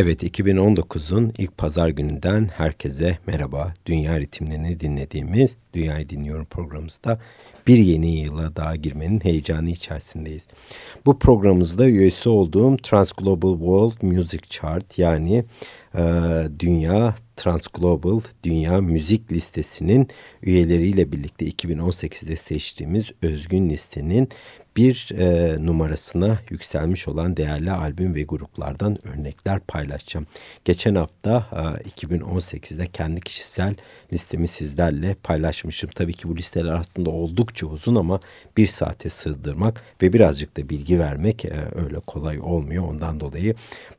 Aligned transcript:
Evet 0.00 0.22
2019'un 0.22 1.32
ilk 1.38 1.58
pazar 1.58 1.88
gününden 1.88 2.48
herkese 2.56 3.18
merhaba. 3.26 3.74
Dünya 3.86 4.20
ritimlerini 4.20 4.80
dinlediğimiz 4.80 5.56
Dünyayı 5.74 6.08
Dinliyorum 6.08 6.44
programımızda 6.44 7.20
bir 7.66 7.78
yeni 7.78 8.16
yıla 8.16 8.56
daha 8.56 8.76
girmenin 8.76 9.20
heyecanı 9.20 9.70
içerisindeyiz. 9.70 10.46
Bu 11.06 11.18
programımızda 11.18 11.86
üyesi 11.86 12.28
olduğum 12.28 12.76
Trans 12.76 13.12
Global 13.12 13.52
World 13.52 14.02
Music 14.02 14.42
Chart 14.50 14.98
yani 14.98 15.44
e, 15.94 16.02
Dünya 16.58 17.14
Trans 17.36 17.68
Global 17.74 18.20
Dünya 18.44 18.80
Müzik 18.80 19.32
Listesi'nin 19.32 20.08
üyeleriyle 20.42 21.12
birlikte 21.12 21.48
2018'de 21.48 22.36
seçtiğimiz 22.36 23.10
özgün 23.22 23.70
listenin 23.70 24.28
bir 24.78 25.08
e, 25.18 25.56
numarasına 25.66 26.38
yükselmiş 26.50 27.08
olan 27.08 27.36
değerli 27.36 27.72
albüm 27.72 28.14
ve 28.14 28.22
gruplardan 28.22 29.08
örnekler 29.08 29.60
paylaşacağım. 29.60 30.26
Geçen 30.64 30.94
hafta 30.94 31.46
e, 31.52 31.90
2018'de 31.90 32.86
kendi 32.86 33.20
kişisel 33.20 33.74
listemi 34.12 34.46
sizlerle 34.46 35.16
paylaşmışım. 35.22 35.90
Tabii 35.94 36.12
ki 36.12 36.28
bu 36.28 36.36
listeler 36.36 36.72
aslında 36.72 37.10
oldukça 37.10 37.66
uzun 37.66 37.94
ama 37.94 38.20
bir 38.56 38.66
saate 38.66 39.08
sığdırmak 39.08 39.82
ve 40.02 40.12
birazcık 40.12 40.56
da 40.56 40.68
bilgi 40.68 41.00
vermek 41.00 41.44
e, 41.44 41.52
öyle 41.84 42.00
kolay 42.00 42.40
olmuyor. 42.40 42.84
Ondan 42.88 43.20
dolayı 43.20 43.54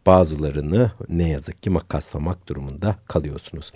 bazılarını 0.05 0.91
ne 1.09 1.29
yazık 1.29 1.63
ki 1.63 1.69
makaslamak 1.69 2.49
durumunda 2.49 2.95
kalıyorsunuz. 3.07 3.71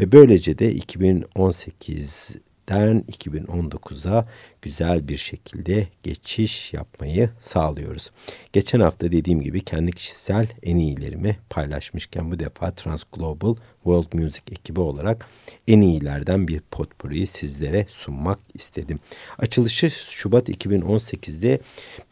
Ve 0.00 0.12
böylece 0.12 0.58
de 0.58 0.72
2018 0.72 2.47
2018'den 2.68 3.00
2019'a 3.00 4.26
güzel 4.62 5.08
bir 5.08 5.16
şekilde 5.16 5.88
geçiş 6.02 6.72
yapmayı 6.72 7.30
sağlıyoruz. 7.38 8.10
Geçen 8.52 8.80
hafta 8.80 9.12
dediğim 9.12 9.40
gibi 9.40 9.64
kendi 9.64 9.92
kişisel 9.92 10.48
en 10.62 10.76
iyilerimi 10.76 11.36
paylaşmışken 11.50 12.30
bu 12.30 12.38
defa 12.38 12.70
Trans 12.70 13.04
Global 13.12 13.54
World 13.84 14.12
Music 14.12 14.42
ekibi 14.52 14.80
olarak 14.80 15.26
en 15.68 15.80
iyilerden 15.80 16.48
bir 16.48 16.60
potpourriyi 16.60 17.26
sizlere 17.26 17.86
sunmak 17.88 18.38
istedim. 18.54 19.00
Açılışı 19.38 19.90
Şubat 19.90 20.48
2018'de 20.48 21.60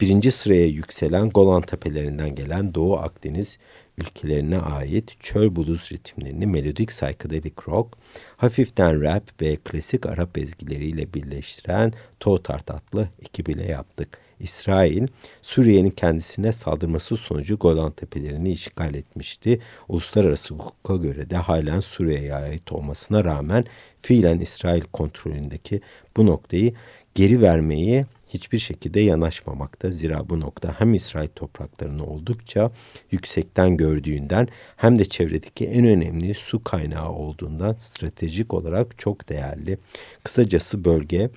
birinci 0.01 0.31
sıraya 0.31 0.67
yükselen 0.67 1.29
Golan 1.29 1.61
Tepelerinden 1.61 2.35
gelen 2.35 2.73
Doğu 2.73 2.97
Akdeniz 2.97 3.57
ülkelerine 3.97 4.57
ait 4.57 5.11
çöl 5.19 5.55
blues 5.55 5.91
ritimlerini 5.91 6.47
melodik 6.47 6.89
psychedelic 6.89 7.55
rock, 7.67 7.97
hafiften 8.37 9.01
rap 9.01 9.41
ve 9.41 9.55
klasik 9.55 10.05
Arap 10.05 10.37
ezgileriyle 10.37 11.13
birleştiren 11.13 11.93
Totart 12.19 12.71
adlı 12.71 13.09
ekibiyle 13.21 13.65
yaptık. 13.65 14.19
İsrail, 14.39 15.07
Suriye'nin 15.41 15.89
kendisine 15.89 16.51
saldırması 16.51 17.17
sonucu 17.17 17.57
Golan 17.57 17.91
Tepelerini 17.91 18.51
işgal 18.51 18.95
etmişti. 18.95 19.59
Uluslararası 19.87 20.53
hukuka 20.53 20.95
göre 20.95 21.29
de 21.29 21.35
halen 21.35 21.79
Suriye'ye 21.79 22.35
ait 22.35 22.71
olmasına 22.71 23.23
rağmen 23.23 23.65
fiilen 24.01 24.39
İsrail 24.39 24.81
kontrolündeki 24.81 25.81
bu 26.17 26.25
noktayı 26.25 26.73
geri 27.15 27.41
vermeyi 27.41 28.05
hiçbir 28.27 28.57
şekilde 28.57 28.99
yanaşmamakta. 28.99 29.91
Zira 29.91 30.29
bu 30.29 30.39
nokta 30.39 30.79
hem 30.79 30.93
İsrail 30.93 31.27
topraklarını 31.27 32.05
oldukça 32.05 32.71
yüksekten 33.11 33.77
gördüğünden 33.77 34.47
hem 34.75 34.99
de 34.99 35.05
çevredeki 35.05 35.65
en 35.65 35.85
önemli 35.85 36.33
su 36.33 36.63
kaynağı 36.63 37.11
olduğundan 37.11 37.73
stratejik 37.73 38.53
olarak 38.53 38.99
çok 38.99 39.29
değerli. 39.29 39.77
Kısacası 40.23 40.85
bölge 40.85 41.29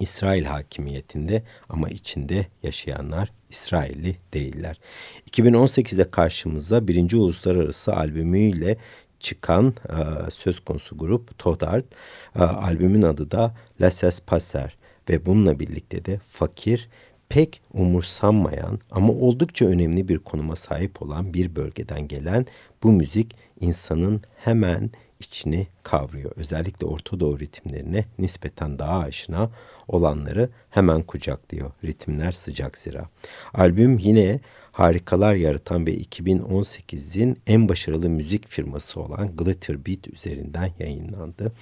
İsrail 0.00 0.44
hakimiyetinde 0.44 1.42
ama 1.68 1.88
içinde 1.88 2.46
yaşayanlar 2.62 3.32
İsrailli 3.50 4.16
değiller. 4.34 4.80
2018'de 5.30 6.10
karşımıza 6.10 6.88
birinci 6.88 7.16
uluslararası 7.16 7.96
albümüyle 7.96 8.76
çıkan 9.20 9.74
e, 9.88 10.30
söz 10.30 10.60
konusu 10.60 10.98
grup 10.98 11.38
Todart. 11.38 11.84
E, 12.36 12.42
albümün 12.42 13.02
adı 13.02 13.30
da 13.30 13.54
Laissez 13.80 14.20
Passer 14.20 14.76
ve 15.08 15.26
bununla 15.26 15.58
birlikte 15.58 16.04
de 16.04 16.20
fakir, 16.28 16.88
pek 17.28 17.60
umursanmayan 17.72 18.78
ama 18.90 19.12
oldukça 19.12 19.66
önemli 19.66 20.08
bir 20.08 20.18
konuma 20.18 20.56
sahip 20.56 21.02
olan 21.02 21.34
bir 21.34 21.56
bölgeden 21.56 22.08
gelen 22.08 22.46
bu 22.82 22.92
müzik 22.92 23.36
insanın 23.60 24.22
hemen 24.36 24.90
içini 25.20 25.66
kavruyor. 25.82 26.32
Özellikle 26.36 26.86
Orta 26.86 27.20
Doğu 27.20 27.38
ritimlerine 27.38 28.04
nispeten 28.18 28.78
daha 28.78 28.98
aşina 28.98 29.50
olanları 29.88 30.48
hemen 30.70 31.02
kucaklıyor. 31.02 31.70
Ritimler 31.84 32.32
sıcak 32.32 32.78
zira. 32.78 33.08
Albüm 33.54 33.98
yine 33.98 34.40
harikalar 34.76 35.34
yaratan 35.34 35.86
ve 35.86 35.94
2018'in 35.94 37.38
en 37.46 37.68
başarılı 37.68 38.10
müzik 38.10 38.48
firması 38.48 39.00
olan 39.00 39.36
Glitter 39.36 39.86
Beat 39.86 40.08
üzerinden 40.08 40.70
yayınlandı 40.78 41.52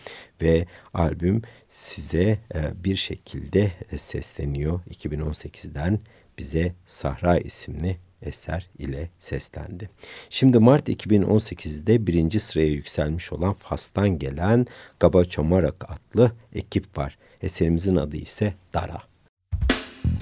ve 0.43 0.66
albüm 0.94 1.43
size 1.69 2.38
e, 2.55 2.84
bir 2.84 2.96
şekilde 2.96 3.72
e, 3.93 3.99
sesleniyor. 3.99 4.81
2018'den 4.90 5.99
bize 6.38 6.75
Sahra 6.87 7.38
isimli 7.38 7.96
eser 8.22 8.70
ile 8.78 9.11
seslendi. 9.19 9.90
Şimdi 10.31 10.58
Mart 10.58 10.88
2018'de 10.88 12.06
birinci 12.06 12.40
sıraya 12.40 12.69
yükselmiş 12.69 13.32
olan 13.32 13.55
Fas'tan 13.55 14.19
gelen 14.19 14.67
Gaba 15.00 15.25
Çomarak 15.25 15.84
adlı 15.90 16.32
ekip 16.55 16.99
var. 16.99 17.19
Eserimizin 17.43 17.96
adı 17.96 18.17
ise 18.17 18.55
Dara. 18.75 19.02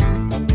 Müzik 0.08 0.51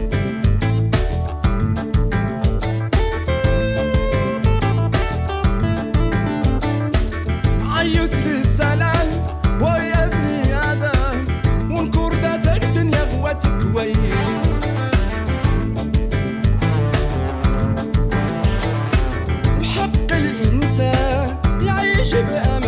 I'm 22.37 22.66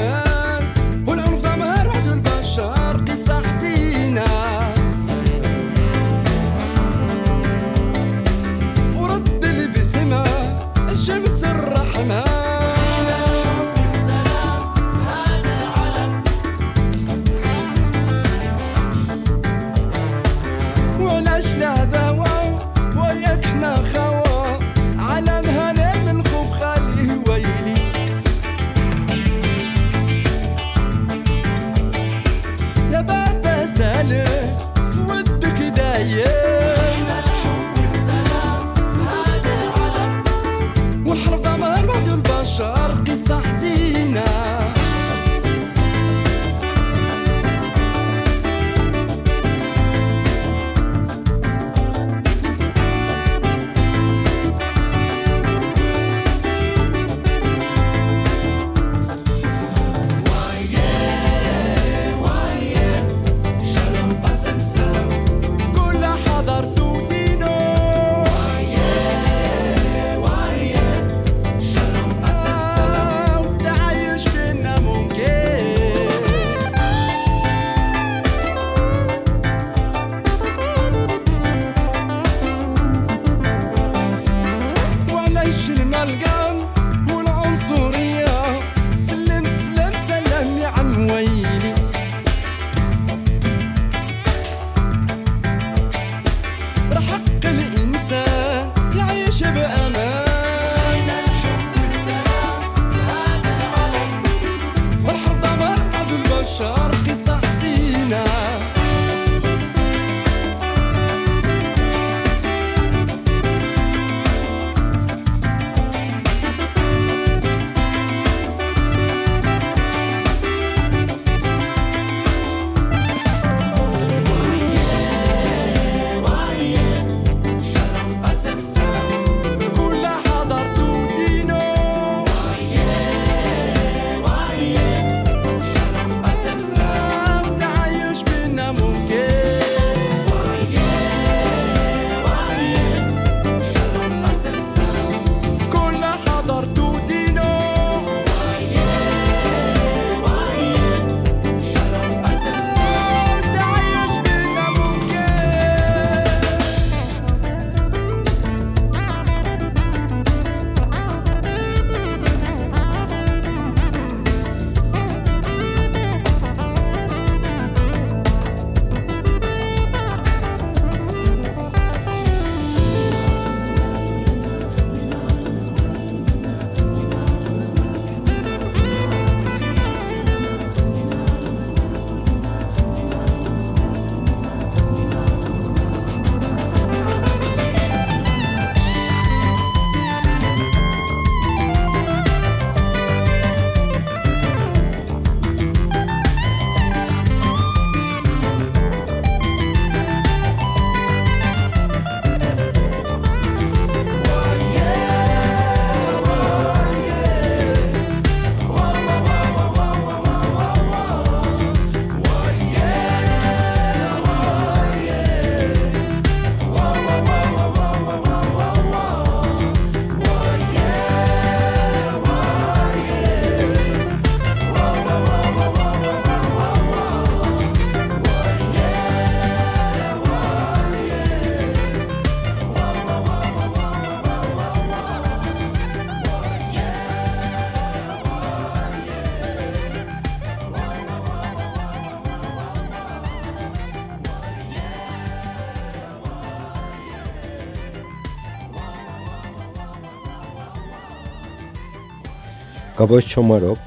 Gabo 253.10 253.22
Çomarok 253.22 253.78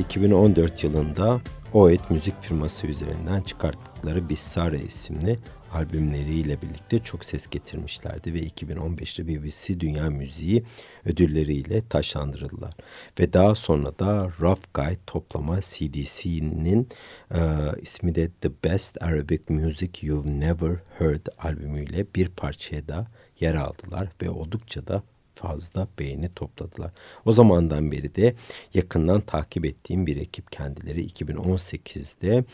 2014 0.00 0.84
yılında 0.84 1.40
Oet 1.72 2.10
müzik 2.10 2.40
firması 2.40 2.86
üzerinden 2.86 3.40
çıkarttıkları 3.40 4.28
Bissare 4.28 4.80
isimli 4.82 5.38
albümleriyle 5.72 6.62
birlikte 6.62 6.98
çok 6.98 7.24
ses 7.24 7.46
getirmişlerdi 7.46 8.34
ve 8.34 8.38
2015'te 8.38 9.28
BBC 9.28 9.80
Dünya 9.80 10.10
Müziği 10.10 10.64
ödülleriyle 11.04 11.80
taşlandırıldılar. 11.80 12.74
Ve 13.20 13.32
daha 13.32 13.54
sonra 13.54 13.98
da 13.98 14.30
Rough 14.40 14.62
Guide 14.74 15.00
toplama 15.06 15.60
CDC'nin 15.60 16.88
e, 17.34 17.38
ismi 17.82 18.14
de 18.14 18.30
The 18.40 18.50
Best 18.64 19.02
Arabic 19.02 19.42
Music 19.48 20.06
You've 20.06 20.40
Never 20.40 20.76
Heard 20.98 21.26
albümüyle 21.38 22.06
bir 22.14 22.28
parçaya 22.28 22.88
da 22.88 23.06
yer 23.40 23.54
aldılar 23.54 24.08
ve 24.22 24.30
oldukça 24.30 24.86
da 24.86 25.02
fazla 25.34 25.88
beğeni 25.98 26.34
topladılar. 26.34 26.90
O 27.24 27.32
zamandan 27.32 27.92
beri 27.92 28.14
de 28.14 28.34
yakından 28.74 29.20
takip 29.20 29.64
ettiğim 29.64 30.06
bir 30.06 30.16
ekip 30.16 30.52
kendileri 30.52 31.06
2018'de 31.06 32.44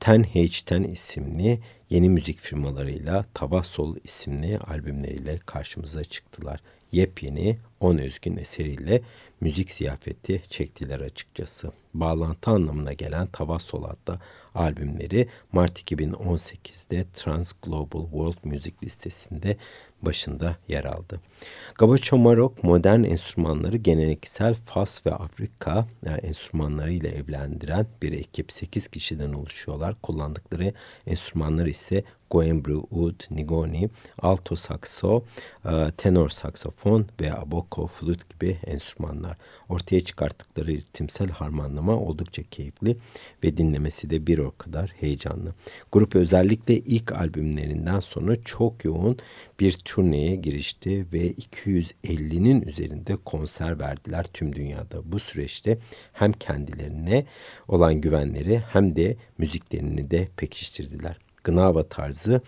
Ten 0.00 0.26
Ten 0.66 0.82
isimli 0.82 1.60
yeni 1.90 2.08
müzik 2.08 2.38
firmalarıyla 2.38 3.24
Tavassol 3.34 3.96
isimli 4.04 4.58
albümleriyle 4.58 5.38
karşımıza 5.46 6.04
çıktılar. 6.04 6.60
Yepyeni 6.92 7.58
10 7.80 7.98
özgün 7.98 8.36
eseriyle 8.36 9.02
müzik 9.40 9.72
ziyafeti 9.72 10.42
çektiler 10.48 11.00
açıkçası. 11.00 11.72
Bağlantı 11.94 12.50
anlamına 12.50 12.92
gelen 12.92 13.26
Tavassol 13.26 13.84
adlı 13.84 14.20
albümleri 14.54 15.28
Mart 15.52 15.92
2018'de 15.92 17.06
Trans 17.14 17.52
Global 17.62 18.02
World 18.02 18.44
Music 18.44 18.74
listesinde 18.82 19.56
başında 20.02 20.56
yer 20.68 20.84
aldı. 20.84 21.20
Gabacho 21.74 22.18
Marok 22.18 22.64
modern 22.64 23.02
enstrümanları 23.04 23.76
geleneksel 23.76 24.54
Fas 24.54 25.06
ve 25.06 25.10
Afrika 25.10 25.86
yani 26.06 26.18
enstrümanlarıyla 26.18 27.10
evlendiren 27.10 27.86
bir 28.02 28.12
ekip 28.12 28.52
8 28.52 28.88
kişiden 28.88 29.32
oluşuyorlar. 29.32 29.94
Kullandıkları 30.02 30.72
enstrümanlar 31.06 31.66
ise 31.66 32.04
Goembru, 32.30 32.86
Ud, 32.90 33.20
Nigoni, 33.30 33.90
Alto 34.22 34.56
sakso, 34.56 35.24
e, 35.64 35.90
tenor 35.96 36.28
saksofon 36.28 37.06
ve 37.20 37.34
aboko, 37.34 37.86
flüt 37.86 38.30
gibi 38.30 38.58
enstrümanlar. 38.66 39.36
Ortaya 39.68 40.00
çıkarttıkları 40.00 40.66
ritimsel 40.66 41.28
harmanlama 41.28 41.96
oldukça 41.96 42.42
keyifli 42.42 42.96
ve 43.44 43.56
dinlemesi 43.56 44.10
de 44.10 44.26
bir 44.26 44.38
o 44.38 44.52
kadar 44.58 44.90
heyecanlı. 45.00 45.54
Grup 45.92 46.14
özellikle 46.14 46.78
ilk 46.78 47.12
albümlerinden 47.12 48.00
sonra 48.00 48.42
çok 48.44 48.84
yoğun 48.84 49.18
bir 49.60 49.72
turneye 49.72 50.36
girişti 50.36 51.06
ve 51.12 51.29
250'nin 51.32 52.62
üzerinde 52.62 53.16
konser 53.16 53.78
verdiler 53.78 54.24
tüm 54.32 54.54
dünyada. 54.56 55.12
Bu 55.12 55.20
süreçte 55.20 55.78
hem 56.12 56.32
kendilerine 56.32 57.26
olan 57.68 57.94
güvenleri 57.94 58.58
hem 58.58 58.96
de 58.96 59.16
müziklerini 59.38 60.10
de 60.10 60.28
pekiştirdiler. 60.36 61.16
Gnava 61.44 61.82
tarzı 61.82 62.40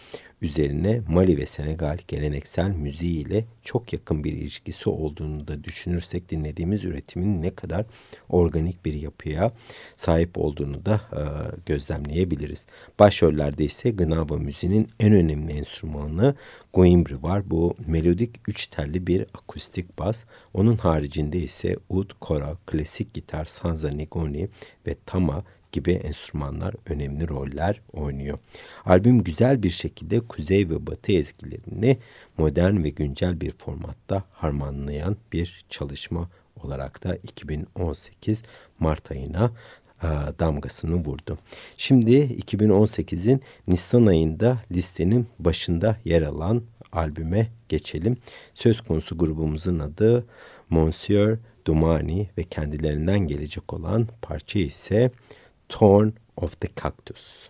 üzerine 0.42 1.00
Mali 1.08 1.37
ve 1.38 1.46
Senegal 1.46 1.99
geleneksel 2.08 2.70
müziği 2.70 3.26
ile 3.26 3.44
çok 3.62 3.92
yakın 3.92 4.25
bir 4.25 4.32
ilişkisi 4.32 4.90
olduğunu 4.90 5.49
da 5.49 5.64
düşünürsek 5.64 6.30
dinlediğimiz 6.30 6.84
üretimin 6.84 7.42
ne 7.42 7.50
kadar 7.50 7.87
organik 8.28 8.84
bir 8.84 8.92
yapıya 8.92 9.52
sahip 9.96 10.38
olduğunu 10.38 10.87
da 10.87 11.00
e, 11.12 11.22
gözlemleyebiliriz. 11.66 12.66
Başrollerde 12.99 13.64
ise 13.64 13.90
Gnava 13.90 14.37
müziğinin 14.37 14.88
en 15.00 15.12
önemli 15.12 15.52
enstrümanı 15.52 16.34
Goimbri 16.72 17.22
var. 17.22 17.50
Bu 17.50 17.75
melodik 17.87 18.30
üç 18.49 18.66
telli 18.66 19.06
bir 19.06 19.22
akustik 19.22 19.99
bas. 19.99 20.25
Onun 20.54 20.76
haricinde 20.76 21.38
ise 21.38 21.76
ud, 21.88 22.11
kora, 22.20 22.56
klasik 22.66 23.14
gitar, 23.14 23.44
sanza, 23.44 23.88
nigoni 23.88 24.49
ve 24.87 24.96
tama 25.06 25.44
gibi 25.73 25.93
enstrümanlar 25.93 26.75
önemli 26.87 27.29
roller 27.29 27.81
oynuyor. 27.93 28.38
Albüm 28.85 29.25
güzel 29.25 29.62
bir 29.62 29.71
şekilde 29.71 30.21
kuzey 30.21 30.71
ve 30.71 30.87
batı 30.87 31.12
ezgilerini 31.12 31.99
modern 32.38 32.85
ve 32.85 32.88
güncel 32.88 33.41
bir 33.41 33.50
formatta 33.50 34.25
harmanlayan 34.33 35.17
bir 35.33 35.64
çalışma 35.71 36.29
olarak 36.64 37.05
da 37.05 37.17
2018 37.17 38.43
Mart 38.79 39.11
ayına 39.11 39.50
e, 40.02 40.09
damgasını 40.38 40.95
vurdu. 40.95 41.38
Şimdi 41.76 42.17
2018'in 42.17 43.43
Nisan 43.69 44.07
ayında 44.07 44.59
listenin 44.73 45.26
başında 45.38 45.97
yer 46.05 46.23
alan 46.23 46.62
albüme 46.93 47.49
geçelim. 47.69 48.17
Söz 48.55 48.81
konusu 48.81 49.19
grubumuzun 49.19 49.79
adı 49.79 50.26
Monsieur 50.71 51.38
Dumani 51.67 52.29
ve 52.38 52.43
kendilerinden 52.43 53.19
gelecek 53.19 53.73
olan 53.73 54.09
parça 54.23 54.59
ise 54.59 55.11
Thorn 55.73 56.19
of 56.37 56.61
the 56.61 56.69
Cactus. 56.69 57.49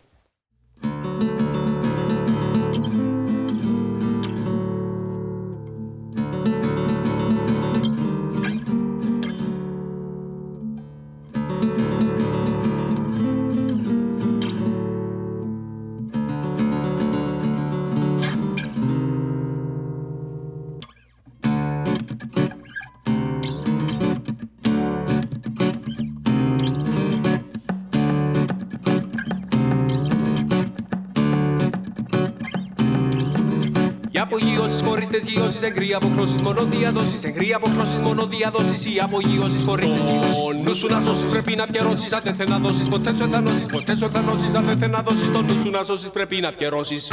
Απογειώσει 34.72 34.84
χωρίς 34.84 35.08
τεσγειώσει. 35.08 35.58
Εγκρία 35.66 35.96
αποχρώσεις 35.96 36.42
μόνο 36.42 36.64
διαδόσει. 36.64 37.18
Εγκρία 37.28 37.56
αποχρώσεις 37.56 38.00
μόνο 38.00 38.26
διαδόσει. 38.26 38.90
Ή 38.94 39.00
απογειώσει 39.00 39.64
χωρίς 39.64 39.92
τεσγειώσει. 39.92 40.38
Νου 40.64 40.74
σου 40.74 40.86
να 40.86 41.00
σώσεις 41.00 41.26
πρέπει 41.26 41.54
να 41.56 41.66
πιερώσεις. 41.66 42.12
Αν 42.12 42.20
δεν 42.24 42.34
θε 42.34 42.48
να 42.48 42.58
δώσεις 42.58 42.88
ποτέ 42.88 43.14
σου 43.14 43.22
εθανώσει. 43.22 43.66
Ποτέ 43.72 43.96
σου 43.96 44.04
εθανώσει. 44.04 44.56
Αν 44.56 44.64
δεν 44.64 44.78
θε 44.78 44.86
να 44.88 45.02
δώσεις 45.02 45.30
το 45.30 45.42
νου 45.42 45.58
σου 45.58 45.70
να 45.70 45.82
σώσεις 45.82 46.10
πρέπει 46.10 46.40
να 46.40 46.50
πιερώσεις. 46.50 47.10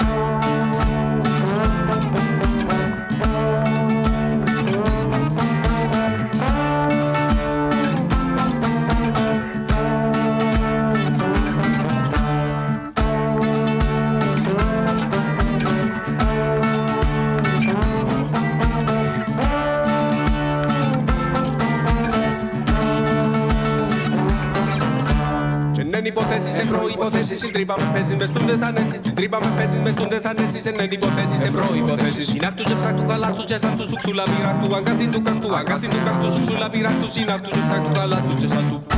Στην 27.50 27.62
τρύπα 27.62 27.86
με 27.86 27.92
παίζεις 27.94 28.16
μες 28.16 28.28
στούντε 28.28 28.66
ανέσει. 28.66 28.98
Στην 28.98 29.16
τρύπα 29.16 29.40
με 29.44 29.54
παίζεις 29.56 29.80
μες 29.80 29.94
στούντε 29.94 30.20
ανέσει. 30.24 30.62
Σε 30.62 30.70
νέν 30.70 30.92
υποθέσεις 30.92 31.42
σε 31.42 31.50
προποθέσει. 31.52 32.24
Συνάχτου 32.24 32.64
και 32.64 32.76
ψάχτου 32.76 33.06
καλά 33.06 33.32
του 33.32 33.44
τζέστα 33.44 33.76
του 33.78 33.88
σουξούλα 33.88 34.24
του. 34.24 34.76
Αν 34.76 34.84
καθήν 34.84 35.12
του 35.12 35.22
κακτού, 35.22 35.56
αν 35.56 35.64
καθήν 35.64 35.90
του 35.90 35.98
κακτού 36.06 36.32
σουξούλα 36.32 36.70
του. 36.70 37.10
Συνάχτου 37.10 37.50
και 37.50 37.62
ψάχτου 37.66 37.90
καλά 37.90 38.18
του 38.28 38.36
τζέστα 38.38 38.60
του. 38.60 38.89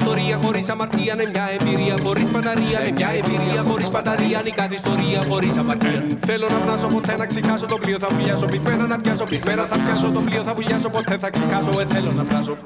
Ιστορία 0.00 0.36
χωρίς 0.42 0.68
αμαρτία 0.68 1.12
είναι 1.14 1.26
μια 1.32 1.48
εμπειρία 1.58 1.96
χωρίς 2.04 2.30
πανταρία. 2.30 2.78
Είναι 2.82 2.92
μια 2.96 3.10
εμπειρία 3.20 3.62
χωρίς 3.68 3.88
πανταρία. 3.90 4.40
Είναι 4.40 4.50
κάθε 4.54 4.74
ιστορία 4.74 5.24
χωρίς 5.28 5.56
αμαρτία. 5.56 6.06
Θέλω 6.26 6.46
να 6.48 6.58
πνάσω 6.58 6.86
ποτέ 6.88 7.16
να 7.16 7.26
ξεχάσω 7.26 7.66
το 7.66 7.78
πλοίο 7.78 7.98
θα 7.98 8.08
βουλιάσω. 8.14 8.46
Πυθμένα 8.46 8.86
να 8.86 8.98
πιάσω, 8.98 9.24
πυθμένα 9.24 9.64
θα 9.64 9.78
πιάσω 9.78 10.10
το 10.10 10.20
πλοίο 10.20 10.42
θα 10.42 10.54
βουλιάσω. 10.54 10.88
Ποτέ 10.88 11.18
θα 11.18 11.30
ξεχάσω, 11.30 11.80
ε 11.80 11.84
θέλω 11.84 12.12
να 12.12 12.24
πνάσω. 12.24 12.56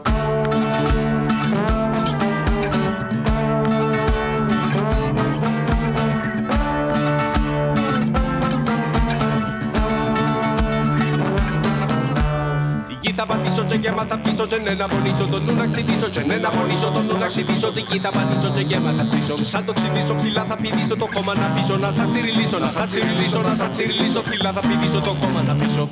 Θα 13.21 13.27
πατήσω 13.27 13.63
και 13.65 13.79
γέμα 13.83 14.05
θα 14.05 14.17
φτύσω 14.21 14.47
και 14.47 14.59
ναι 14.65 14.73
να 14.81 14.87
πονήσω. 14.89 15.25
Τον 15.33 15.45
νου 15.45 15.55
να 15.55 15.67
ξυδίσω 15.67 16.09
και 16.09 16.23
ναι 16.29 16.37
να 16.37 16.51
πονήσω. 16.51 16.89
Τον 16.91 17.05
νου 17.07 17.17
να 17.19 17.27
ξυδίσω 17.27 17.73
την 17.73 18.01
θα 18.05 18.11
πατήσω 18.11 18.49
και 18.57 18.61
γέμα 18.61 18.93
θα 18.97 19.05
φτύσω. 19.05 19.35
Σαν 19.53 19.65
το 19.65 19.73
ξυδίσω 19.73 20.15
ψηλά 20.15 20.45
θα 20.45 20.57
πηδήσω 20.57 20.97
το 20.97 21.07
χώμα 21.15 21.33
να 21.35 21.47
αφήσω. 21.47 21.77
Να 21.77 21.91
σας 21.93 22.07
τσιριλίσω 22.11 22.59
να 22.59 22.69
σας 22.69 22.87
τσιριλίσω 22.91 23.41
να 23.49 23.55
σας 23.55 23.71
τσιριλίσω 23.71 24.23
ψηλά 24.23 24.51
θα 24.53 24.61
πηδήσω 24.69 25.01
το 25.01 25.13
χώμα 25.21 25.41
να 25.43 25.53
αφήσω 25.53 25.89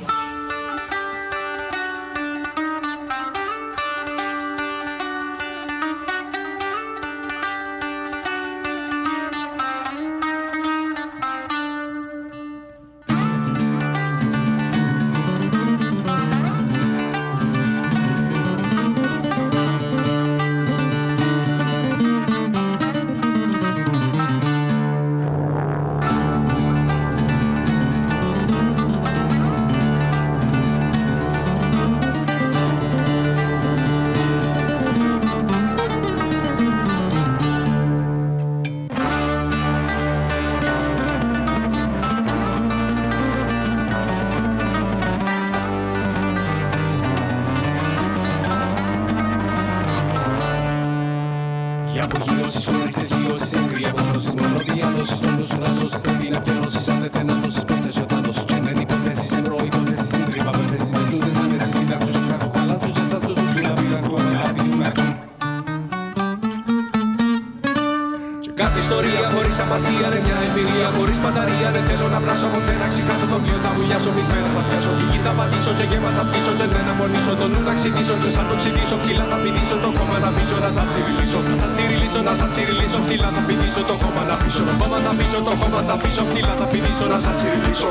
τα 74.19 74.25
βουλιάσω, 74.25 74.25
μη 74.25 74.25
φέρα 74.31 74.49
θα 74.55 74.61
πιάσω. 74.67 74.91
Τη 74.99 75.05
γη 75.11 75.19
θα 75.25 75.31
πατήσω 75.37 75.71
και 75.77 75.85
γέμα 75.91 76.09
θα 76.17 76.23
φτύσω. 76.27 76.51
Και 76.59 76.65
δεν 76.73 76.85
αμονήσω, 76.91 77.33
το 77.39 77.45
νου 77.51 77.59
να 77.67 77.73
ξυδίσω. 77.77 78.15
Και 78.21 78.29
σαν 78.35 78.45
το 78.49 78.55
ξυδίσω, 78.59 78.95
ψηλά 79.01 79.25
θα 79.31 79.37
πηδήσω. 79.43 79.77
Το 79.83 79.89
κόμμα 79.97 80.17
να 80.23 80.29
αφήσω, 80.31 80.57
να 80.63 80.69
σαν 80.75 80.87
τσιριλίσω. 80.89 81.39
Να 81.49 81.55
σαν 81.61 81.69
τσιριλίσω, 81.73 82.19
να 82.27 82.33
σαν 82.39 82.49
τσιριλίσω. 82.53 82.99
Ψηλά 83.05 83.29
θα 83.35 83.41
πηδήσω, 83.47 83.81
το 83.89 83.95
κόμμα 84.03 84.21
να 84.29 84.33
αφήσω. 84.37 84.63
Το 84.69 84.73
κόμμα 84.79 84.97
να 85.05 85.11
αφήσω, 85.13 85.39
το 85.47 85.53
κόμμα 85.61 85.79
θα 85.87 85.93
αφήσω. 85.97 86.23
Ψηλά 86.29 86.53
θα 86.59 86.65
πηδήσω, 86.71 87.05
να 87.11 87.17
σαν 87.23 87.33
τσιριλίσω. 87.37 87.89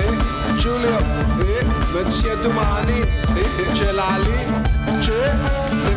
Ε, 0.00 0.04
Giulio, 0.60 0.98
ε, 1.48 1.58
με 1.92 2.00
τη 2.06 2.12
σχέση 2.18 2.38
του 2.42 2.50
μάνι, 2.56 3.00
ε, 3.40 3.44
και 3.76 3.88
λάλη, 3.98 4.38
και 5.04 5.18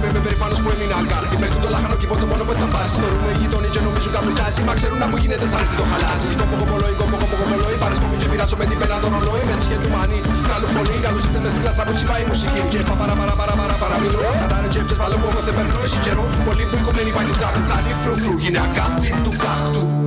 δεν 0.02 0.12
με 0.16 0.20
περήφανος 0.26 0.60
που 0.64 0.70
έμεινα 0.74 0.98
κάρτη 1.12 1.36
Μες 1.42 1.50
το 1.64 1.70
λάχανο 1.74 1.96
κήπο 2.02 2.16
το 2.22 2.26
μόνο 2.32 2.44
που 2.48 2.54
θα 2.62 2.68
φάσει. 2.74 2.96
Θεωρούμε 3.04 3.32
γειτόνι 3.40 3.70
και 3.74 3.82
νομίζουν 3.88 4.12
κάπου 4.16 4.32
τάση 4.40 4.62
Μα 4.68 4.74
ξέρουν 4.80 4.98
να 5.04 5.08
που 5.12 5.18
γίνεται 5.22 5.46
σαν 5.52 5.60
έρθει 5.64 5.76
το 5.82 5.86
χαλάσει 5.92 6.32
Κόμπο 6.40 6.56
κομπολόι, 6.62 6.94
κόμπο 7.00 7.16
κόμπο 7.22 7.36
κομπολόι 7.42 7.76
Πάρες 7.84 7.98
κόμπι 8.02 8.16
και 8.22 8.28
μοιράσω 8.32 8.56
με 8.62 8.66
την 8.70 8.78
πένα 8.80 8.96
το 9.04 9.08
ρολόι. 9.14 9.44
Με 9.50 9.54
τη 9.58 9.64
σχέση 9.66 9.82
του 9.84 9.92
μάνι, 9.96 10.18
καλού 10.50 10.68
φωνή 10.74 10.96
Καλούς 11.06 11.24
ήρθεν 11.26 11.42
μες 11.46 11.52
στη 11.54 11.62
λάστρα 11.66 11.84
που 11.88 11.94
τσιπάει 11.98 12.22
η 12.26 12.28
μουσική. 12.32 12.62
Και 12.72 12.80
πα 12.88 12.96
παρα 13.00 13.16
παρα 13.20 13.34
παρα 13.40 13.54
παρα 13.60 13.76
παρα 13.82 13.96
μιλώ. 14.04 14.22
Κατάνε 14.42 14.68
τσέφτες 14.72 14.98
βάλω 15.02 15.16
που 15.22 15.28
εγώ 15.32 15.42
δεν 15.48 15.54
περνώ 15.58 15.78
Εσύ 15.88 15.98
καιρό, 16.06 16.26
πολύ 16.48 16.64
που 16.70 16.76
η 16.82 16.84
κομμένη 16.88 17.12
πάει 17.16 17.26
του 17.30 17.36
κάτου 17.42 17.62
Κάνει 17.72 17.92
φρουφρού, 18.02 18.34
γυναίκα 18.44 18.84
του 19.26 19.32
κάχτου 19.44 20.03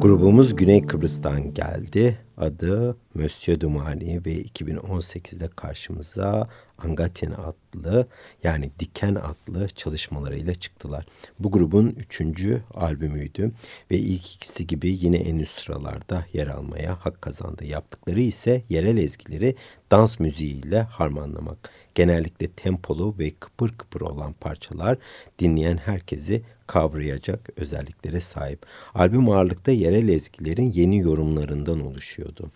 Grubumuz 0.00 0.56
Güney 0.56 0.86
Kıbrıs'tan 0.86 1.54
geldi. 1.54 2.18
Adı 2.36 2.96
Monsieur 3.14 3.60
Dumani 3.60 4.20
ve 4.26 4.42
2018'de 4.42 5.48
karşımıza 5.48 6.48
Angatien 6.78 7.30
adlı 7.32 8.06
yani 8.42 8.70
Diken 8.78 9.14
adlı 9.14 9.68
çalışmalarıyla 9.68 10.54
çıktılar. 10.54 11.06
Bu 11.38 11.50
grubun 11.50 11.86
üçüncü 11.88 12.62
albümüydü 12.74 13.52
ve 13.90 13.96
ilk 13.98 14.34
ikisi 14.34 14.66
gibi 14.66 14.98
yine 15.00 15.16
en 15.16 15.36
üst 15.38 15.60
sıralarda 15.60 16.24
yer 16.32 16.46
almaya 16.46 16.96
hak 17.00 17.22
kazandı. 17.22 17.64
Yaptıkları 17.64 18.20
ise 18.20 18.62
yerel 18.68 18.96
ezgileri 18.96 19.54
dans 19.90 20.20
müziğiyle 20.20 20.82
harmanlamak. 20.82 21.70
Genellikle 21.96 22.46
tempolu 22.46 23.14
ve 23.18 23.30
kıpır 23.30 23.72
kıpır 23.72 24.00
olan 24.00 24.32
parçalar 24.32 24.98
dinleyen 25.38 25.76
herkesi 25.76 26.42
kavrayacak 26.66 27.50
özelliklere 27.56 28.20
sahip. 28.20 28.66
Albüm 28.94 29.28
ağırlıkta 29.28 29.72
yerel 29.72 30.08
ezgilerin 30.08 30.72
yeni 30.72 30.98
yorumlarından 30.98 31.80
oluşuyordu. 31.80 32.50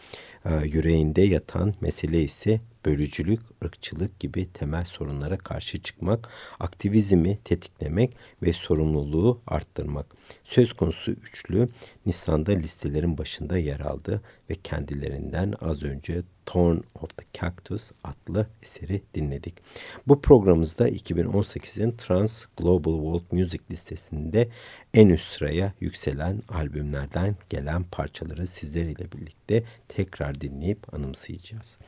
Ee, 0.44 0.50
yüreğinde 0.64 1.22
yatan 1.22 1.74
mesele 1.80 2.22
ise 2.22 2.60
bölücülük, 2.86 3.40
ırkçılık 3.64 4.20
gibi 4.20 4.52
temel 4.52 4.84
sorunlara 4.84 5.38
karşı 5.38 5.82
çıkmak, 5.82 6.28
aktivizmi 6.60 7.38
tetiklemek 7.44 8.16
ve 8.42 8.52
sorumluluğu 8.52 9.40
arttırmak. 9.46 10.06
Söz 10.44 10.72
konusu 10.72 11.10
üçlü 11.10 11.68
Nisan'da 12.06 12.52
listelerin 12.52 13.18
başında 13.18 13.58
yer 13.58 13.80
aldı 13.80 14.22
ve 14.50 14.54
kendilerinden 14.54 15.54
az 15.60 15.82
önce 15.82 16.22
Thorn 16.50 16.76
of 17.02 17.16
the 17.16 17.24
Cactus 17.32 17.90
adlı 18.04 18.46
eseri 18.62 19.02
dinledik. 19.14 19.54
Bu 20.06 20.20
programımızda 20.20 20.88
2018'in 20.88 21.96
Trans 21.96 22.44
Global 22.56 22.92
World 22.92 23.38
Music 23.38 23.60
listesinde 23.70 24.48
en 24.94 25.08
üst 25.08 25.32
sıraya 25.32 25.72
yükselen 25.80 26.42
albümlerden 26.48 27.36
gelen 27.50 27.82
parçaları 27.82 28.46
sizler 28.46 28.86
birlikte 28.86 29.62
tekrar 29.88 30.40
dinleyip 30.40 30.94
anımsayacağız. 30.94 31.78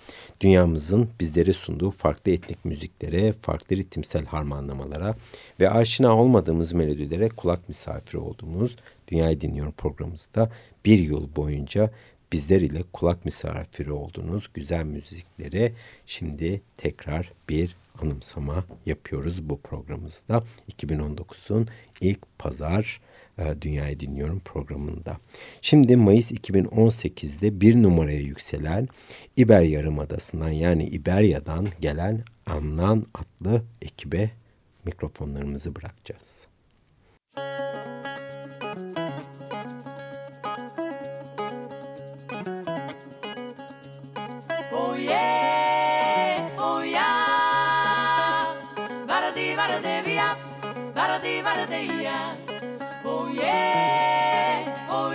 Dünyamızın 0.40 1.10
bizlere 1.20 1.52
sunduğu 1.52 1.90
farklı 1.90 2.32
etnik 2.32 2.64
müziklere, 2.64 3.32
farklı 3.32 3.76
ritimsel 3.76 4.24
harmanlamalara 4.26 5.14
ve 5.60 5.70
aşina 5.70 6.18
olmadığımız 6.18 6.72
melodilere 6.72 7.28
kulak 7.28 7.68
misafiri 7.68 8.18
olduğumuz 8.18 8.76
Dünyayı 9.08 9.40
Dinliyorum 9.40 9.72
programımızda 9.72 10.50
bir 10.84 10.98
yıl 10.98 11.36
boyunca 11.36 11.90
bizler 12.32 12.60
ile 12.60 12.82
kulak 12.92 13.24
misafiri 13.24 13.92
olduğunuz 13.92 14.50
güzel 14.54 14.84
müziklere 14.84 15.72
şimdi 16.06 16.62
tekrar 16.76 17.32
bir 17.48 17.76
anımsama 18.02 18.64
yapıyoruz 18.86 19.48
bu 19.48 19.60
programımızda. 19.60 20.44
2019'un 20.72 21.68
ilk 22.00 22.38
pazar 22.38 23.00
e, 23.38 23.62
Dünyayı 23.62 24.00
Dinliyorum 24.00 24.40
programında. 24.40 25.16
Şimdi 25.60 25.96
Mayıs 25.96 26.32
2018'de 26.32 27.60
bir 27.60 27.82
numaraya 27.82 28.20
yükselen 28.20 28.88
İber 29.36 29.62
Yarımadası'ndan 29.62 30.50
yani 30.50 30.84
İberya'dan 30.84 31.68
gelen 31.80 32.24
Anlan 32.46 33.06
adlı 33.14 33.62
ekibe 33.82 34.30
mikrofonlarımızı 34.84 35.74
bırakacağız. 35.74 36.48
Oh 37.36 38.31
Oh. 54.88 55.08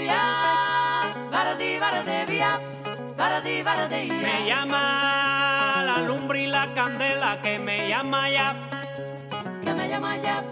Me 4.22 4.46
llama 4.46 5.84
la 5.86 6.02
lumbre 6.06 6.44
y 6.44 6.48
la 6.48 6.68
candela 6.74 7.40
que 7.42 7.58
me 7.60 7.88
llama 7.88 8.30
ya. 8.30 8.56
Que 9.64 9.74
me 9.74 9.90
llama 9.90 10.18
ya, 10.18 10.44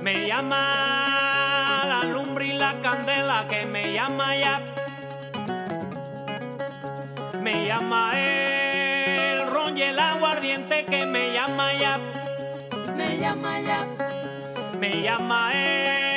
Me 0.00 0.26
llama 0.26 1.82
la 1.86 2.04
lumbre 2.04 2.46
y 2.46 2.52
la 2.52 2.74
candela 2.80 3.46
que 3.48 3.64
me 3.66 3.92
llama 3.92 4.36
ya. 4.36 4.60
Me 7.42 7.66
llama 7.66 8.12
el 8.14 9.46
ron 9.48 9.76
y 9.76 9.82
el 9.82 9.98
aguardiente 9.98 10.84
que 10.84 11.06
me 11.06 11.32
llama 11.32 11.72
ya. 11.74 11.98
me 12.96 13.18
llama 13.18 13.60
ya, 13.60 13.86
Me 14.78 15.02
llama 15.02 15.52
el 15.52 16.11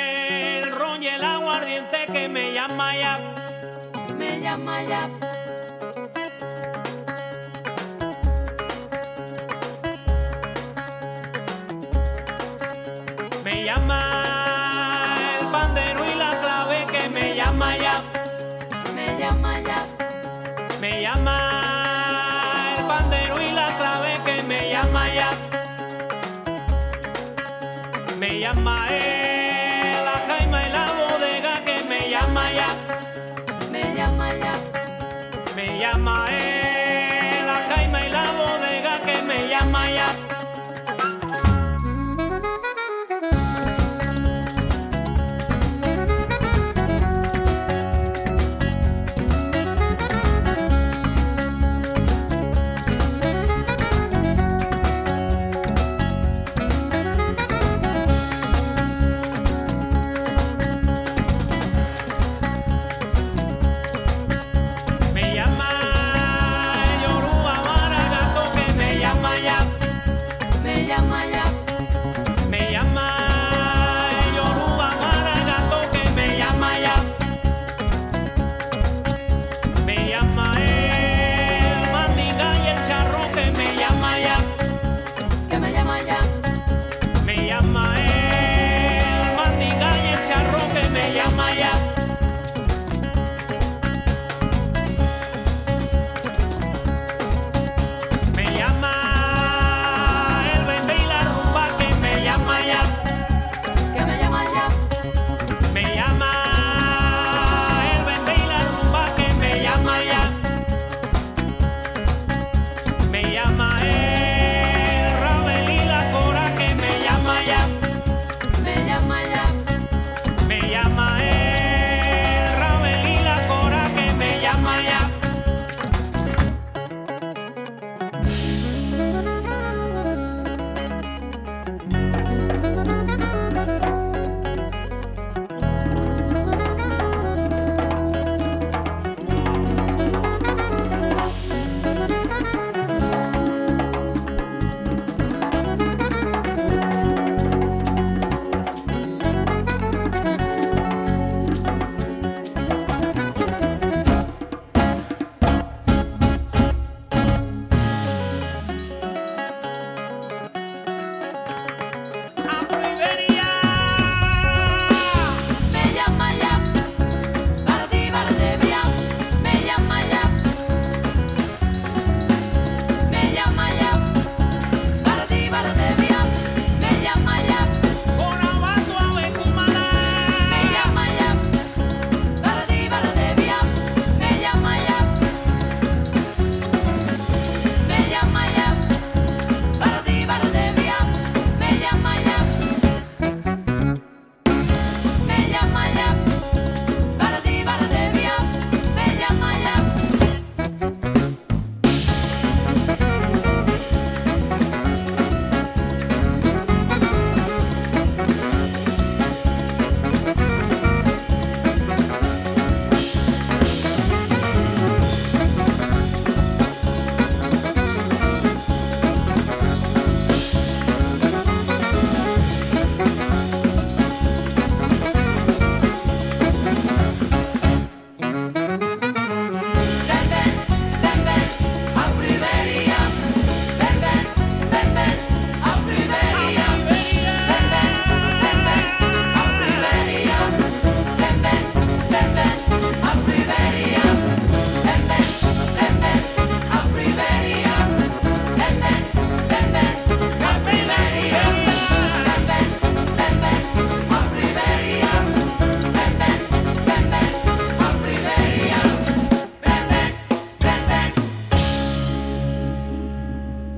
el 1.16 1.24
aguardiente 1.24 1.96
que 2.12 2.28
me 2.28 2.52
llama 2.52 2.94
ya. 2.94 3.18
me 4.18 4.40
llama 4.40 4.82
ya. 4.82 5.08
Me 13.44 13.64
llama 13.64 15.16
el 15.40 15.48
pandero 15.48 16.04
y 16.04 16.14
la 16.18 16.40
clave 16.40 16.86
que 16.92 17.08
me 17.08 17.34
llama 17.34 17.76
ya. 17.78 18.02
Me 18.94 19.18
llama 19.18 19.60
ya, 19.60 19.86
Me 20.80 21.00
llama 21.00 21.45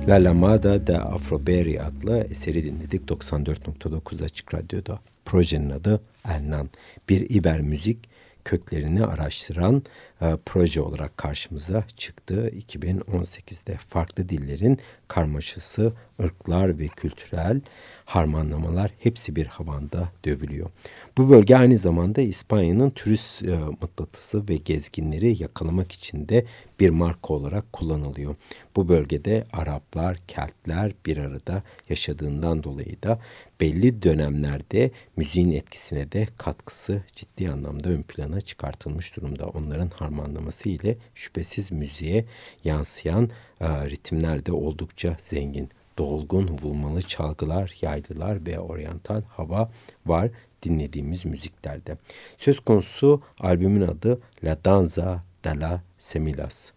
La 0.09 0.23
Lamada 0.23 0.87
de 0.87 0.97
Afroberry 0.97 1.81
adlı 1.81 2.27
eseri 2.29 2.63
dinledik 2.63 3.09
94.9 3.09 4.23
Açık 4.23 4.53
Radyo'da. 4.53 4.99
Projenin 5.25 5.69
adı 5.69 6.01
Elnan. 6.25 6.69
Bir 7.09 7.29
İber 7.29 7.61
müzik 7.61 8.09
köklerini 8.45 9.05
araştıran 9.05 9.83
e, 10.21 10.37
proje 10.45 10.81
olarak 10.81 11.17
karşımıza 11.17 11.83
çıktı. 11.97 12.49
2018'de 12.49 13.77
farklı 13.77 14.29
dillerin 14.29 14.79
karmaşası, 15.07 15.93
ırklar 16.21 16.79
ve 16.79 16.87
kültürel 16.87 17.61
harmanlamalar 18.09 18.91
hepsi 18.99 19.35
bir 19.35 19.45
havanda 19.45 20.09
dövülüyor. 20.25 20.69
Bu 21.17 21.29
bölge 21.29 21.55
aynı 21.55 21.77
zamanda 21.77 22.21
İspanya'nın 22.21 22.89
turist 22.89 23.43
e, 23.43 23.57
mıknatısı 23.81 24.47
ve 24.47 24.55
gezginleri 24.55 25.41
yakalamak 25.43 25.91
için 25.91 26.29
de 26.29 26.45
bir 26.79 26.89
marka 26.89 27.33
olarak 27.33 27.73
kullanılıyor. 27.73 28.35
Bu 28.75 28.87
bölgede 28.87 29.45
Araplar, 29.53 30.17
Keltler 30.27 30.93
bir 31.05 31.17
arada 31.17 31.63
yaşadığından 31.89 32.63
dolayı 32.63 33.03
da 33.03 33.19
belli 33.61 34.03
dönemlerde 34.03 34.91
müziğin 35.17 35.51
etkisine 35.51 36.11
de 36.11 36.27
katkısı 36.37 37.03
ciddi 37.15 37.49
anlamda 37.49 37.89
ön 37.89 38.01
plana 38.01 38.41
çıkartılmış 38.41 39.15
durumda. 39.15 39.47
Onların 39.47 39.89
harmanlaması 39.89 40.69
ile 40.69 40.97
şüphesiz 41.15 41.71
müziğe 41.71 42.25
yansıyan 42.63 43.29
e, 43.61 43.89
ritimler 43.89 44.45
de 44.45 44.51
oldukça 44.51 45.15
zengin 45.19 45.69
dolgun 45.99 46.47
vurmalı 46.47 47.01
çalgılar, 47.01 47.77
yaylılar 47.81 48.45
ve 48.45 48.59
oryantal 48.59 49.21
hava 49.21 49.71
var 50.05 50.29
dinlediğimiz 50.63 51.25
müziklerde. 51.25 51.97
Söz 52.37 52.59
konusu 52.59 53.21
albümün 53.39 53.81
adı 53.81 54.21
La 54.43 54.57
Danza 54.65 55.23
de 55.43 55.59
la 55.59 55.83
Semilas. 55.97 56.71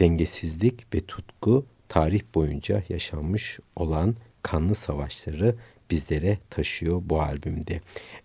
Dengesizlik 0.00 0.94
ve 0.94 1.00
tutku 1.00 1.66
tarih 1.88 2.22
boyunca 2.34 2.82
yaşanmış 2.88 3.58
olan 3.76 4.16
kanlı 4.42 4.74
savaşları 4.74 5.54
bizlere 5.90 6.38
taşıyor 6.50 7.02
bu 7.04 7.22
albümde. 7.22 7.80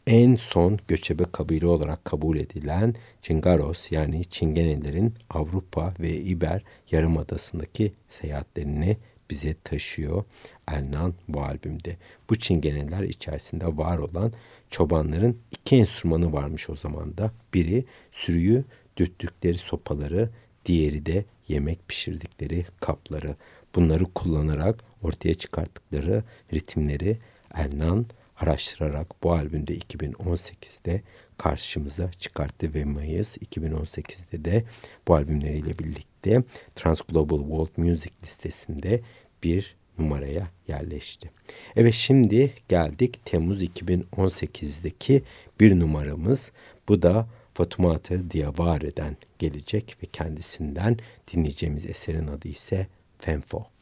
En 0.08 0.36
son 0.36 0.80
göçebe 0.88 1.24
kabile 1.32 1.68
olarak 1.68 2.06
kabul 2.06 2.38
edilen 2.38 2.96
Çingaros 3.22 3.92
yani 3.92 4.26
Çingenelerin 4.26 5.14
Avrupa 5.30 5.94
ve 6.00 6.18
İber 6.18 6.64
Yarımadası'ndaki 6.92 7.94
seyahatlerini 8.08 8.98
bize 9.30 9.56
taşıyor 9.64 10.24
Elnan 10.72 11.14
bu 11.28 11.42
albümde. 11.42 11.98
Bu 12.30 12.36
çingeneler 12.36 13.04
içerisinde 13.04 13.78
var 13.78 13.98
olan 13.98 14.34
çobanların 14.70 15.38
iki 15.52 15.76
enstrümanı 15.76 16.34
varmış 16.34 16.70
o 16.70 16.76
zaman 16.76 17.18
da. 17.18 17.32
Biri 17.54 17.86
sürüyü 18.12 18.64
dürttükleri 18.98 19.58
sopaları, 19.58 20.30
diğeri 20.66 21.06
de 21.06 21.26
yemek 21.48 21.88
pişirdikleri 21.88 22.66
kapları. 22.80 23.36
Bunları 23.76 24.06
kullanarak 24.06 24.84
ortaya 25.02 25.34
çıkarttıkları 25.34 26.24
ritimleri 26.54 27.18
Elnan 27.56 28.06
araştırarak 28.38 29.24
bu 29.24 29.34
albümde 29.34 29.78
2018'de 29.78 31.02
karşımıza 31.44 32.12
çıkarttı 32.12 32.74
ve 32.74 32.86
Mayıs 32.86 33.38
2018'de 33.38 34.46
de 34.46 34.64
bu 35.08 35.16
albümleriyle 35.16 35.80
birlikte 35.80 36.44
Trans 36.76 37.02
Global 37.02 37.38
World 37.38 37.78
Music 37.78 38.12
listesinde 38.24 39.02
bir 39.44 39.76
numaraya 39.98 40.48
yerleşti. 40.68 41.32
Evet 41.76 41.94
şimdi 41.94 42.54
geldik 42.70 43.26
Temmuz 43.26 43.64
2018'deki 43.64 45.24
bir 45.60 45.80
numaramız. 45.80 46.52
Bu 46.88 47.02
da 47.02 47.28
Fatoumata 47.54 48.32
Diavare'den 48.32 49.18
gelecek 49.40 49.98
ve 50.04 50.08
kendisinden 50.14 50.98
dinleyeceğimiz 51.34 51.86
eserin 51.86 52.28
adı 52.28 52.48
ise 52.48 52.88
Fenfo. 53.20 53.73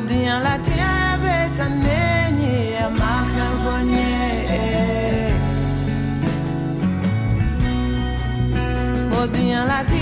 melodía 0.00 0.38
la 0.40 0.58
tierra 0.62 1.48
tan 1.56 1.80
niña, 1.80 2.88
más 2.90 3.28
Melodía 9.10 9.64
la. 9.64 9.97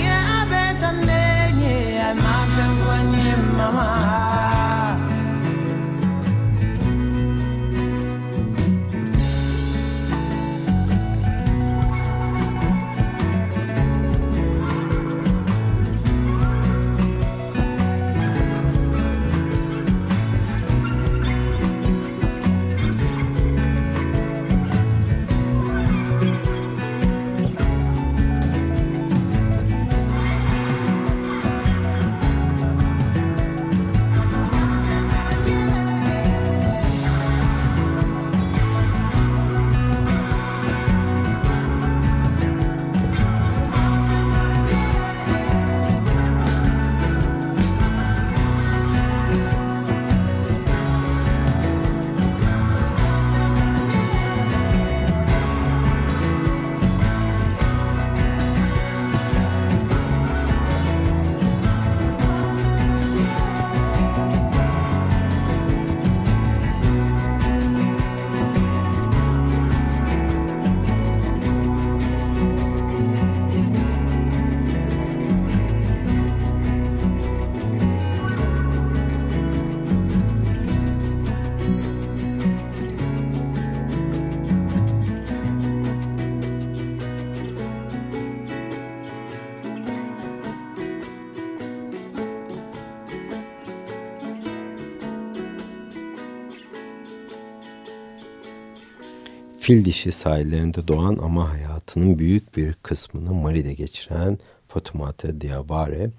Fil 99.67 99.85
dişi 99.85 100.11
sahillerinde 100.11 100.87
doğan 100.87 101.17
ama 101.21 101.53
hayatının 101.53 102.19
büyük 102.19 102.57
bir 102.57 102.73
kısmını 102.73 103.33
Mali'de 103.33 103.73
geçiren 103.73 104.37
Fatoumata 104.67 105.41
Diawara 105.41 106.09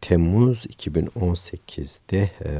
Temmuz 0.00 0.66
2018'de 0.66 2.18
e, 2.18 2.50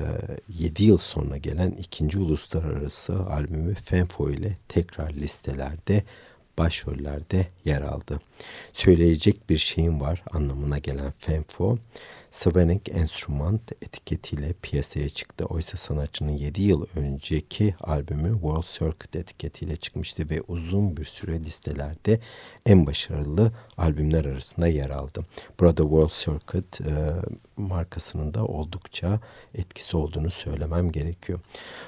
7 0.49 0.85
yıl 0.85 0.97
sonra 0.97 1.37
gelen 1.37 1.71
ikinci 1.71 2.19
uluslararası 2.19 3.27
albümü 3.27 3.75
Fenfo 3.75 4.31
ile 4.31 4.57
tekrar 4.69 5.13
listelerde 5.13 6.03
başrollerde 6.59 7.47
yer 7.65 7.81
aldı. 7.81 8.21
Söyleyecek 8.73 9.51
bir 9.51 9.59
şeyim 9.59 10.01
var 10.01 10.23
anlamına 10.33 10.79
gelen 10.79 11.13
Fenfo 11.19 11.79
Sonic 12.31 12.93
Instrument 12.93 13.73
etiketiyle 13.83 14.53
piyasaya 14.63 15.09
çıktı. 15.09 15.45
Oysa 15.45 15.77
sanatçının 15.77 16.33
7 16.33 16.63
yıl 16.63 16.87
önceki 16.97 17.75
albümü 17.81 18.33
World 18.33 18.79
Circuit 18.79 19.17
etiketiyle 19.17 19.77
çıkmıştı 19.77 20.31
ve 20.31 20.41
uzun 20.49 20.97
bir 20.97 21.05
süre 21.05 21.41
listelerde 21.41 22.21
en 22.67 22.87
başarılı 22.87 23.53
albümler 23.77 24.25
arasında 24.25 24.69
yer 24.69 24.91
aldı. 24.91 25.27
Burada 25.61 25.83
World 25.83 26.11
Circuit 26.11 26.81
e, 26.81 27.13
markasının 27.57 28.35
da 28.35 28.45
oldukça 28.45 29.21
etkisi 29.55 29.97
olduğunu 29.97 30.31
söylemem 30.31 30.93
gerekiyor. 30.93 31.41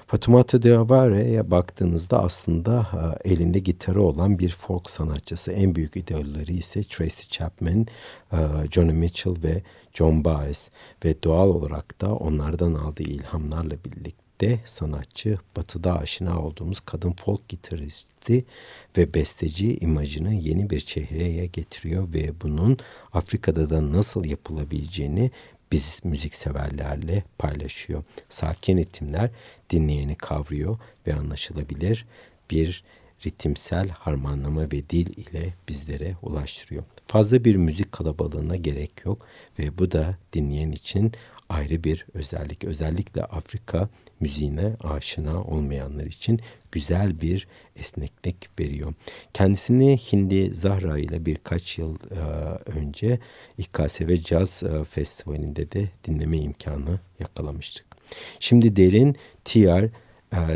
Fatoumata 0.07 0.63
Diaware'ye 0.63 1.51
baktığınızda 1.51 2.23
aslında 2.23 2.89
e, 3.25 3.31
elinde 3.31 3.59
gitarı 3.59 4.03
olan 4.03 4.39
bir 4.39 4.51
folk 4.51 4.91
sanatçısı. 4.91 5.53
En 5.53 5.75
büyük 5.75 5.97
idolleri 5.97 6.57
ise 6.57 6.83
Tracy 6.83 7.23
Chapman, 7.29 7.87
Johnny 8.71 8.93
Mitchell 8.93 9.43
ve 9.43 9.63
John 9.95 10.25
Baez 10.25 10.71
ve 11.05 11.23
doğal 11.23 11.49
olarak 11.49 12.01
da 12.01 12.15
onlardan 12.15 12.75
aldığı 12.75 13.03
ilhamlarla 13.03 13.75
birlikte 13.85 14.61
sanatçı 14.65 15.39
batıda 15.57 15.99
aşina 15.99 16.43
olduğumuz 16.43 16.81
kadın 16.81 17.13
folk 17.13 17.49
gitaristi 17.49 18.45
ve 18.97 19.15
besteci 19.15 19.79
imajını 19.79 20.35
yeni 20.35 20.71
bir 20.71 20.81
çehreye 20.81 21.47
getiriyor 21.47 22.13
ve 22.13 22.41
bunun 22.43 22.79
Afrika'da 23.13 23.71
da 23.71 23.93
nasıl 23.93 24.25
yapılabileceğini 24.25 25.31
biz 25.73 26.01
müzikseverlerle 26.05 27.25
paylaşıyor. 27.39 28.05
Sakin 28.29 28.77
ritimler 28.77 29.31
dinleyeni 29.71 30.15
kavruyor 30.15 30.79
ve 31.07 31.15
anlaşılabilir 31.15 32.07
bir 32.51 32.85
ritimsel 33.27 33.89
harmanlama 33.89 34.63
ve 34.63 34.91
dil 34.91 35.17
ile 35.17 35.55
bizlere 35.69 36.15
ulaştırıyor. 36.23 36.83
Fazla 37.07 37.45
bir 37.45 37.57
müzik 37.57 37.93
kalabalığına 37.93 38.57
gerek 38.57 38.93
yok 39.05 39.27
ve 39.59 39.79
bu 39.79 39.93
da 39.93 40.17
dinleyen 40.33 40.73
için 40.73 41.13
ayrı 41.49 41.85
bir 41.85 42.07
özellik. 42.15 42.65
Özellikle 42.65 43.23
Afrika 43.25 43.89
müziğine 44.21 44.77
aşina 44.81 45.43
olmayanlar 45.43 46.05
için 46.05 46.41
güzel 46.73 47.21
bir 47.21 47.49
esneklik 47.77 48.61
veriyor. 48.61 48.95
Kendisini 49.35 49.97
Hindi 49.97 50.55
Zahra 50.55 50.99
ile 50.99 51.27
birkaç 51.27 51.79
yıl 51.79 51.97
e, 51.97 52.21
önce 52.71 53.19
İKSV 53.59 54.17
Jazz 54.17 54.63
e, 54.63 54.85
Festivali'nde 54.85 55.73
de 55.73 55.89
dinleme 56.05 56.39
imkanı 56.39 57.01
yakalamıştık. 57.21 57.87
Şimdi 58.41 58.77
derin 58.77 59.17
TR 59.45 59.89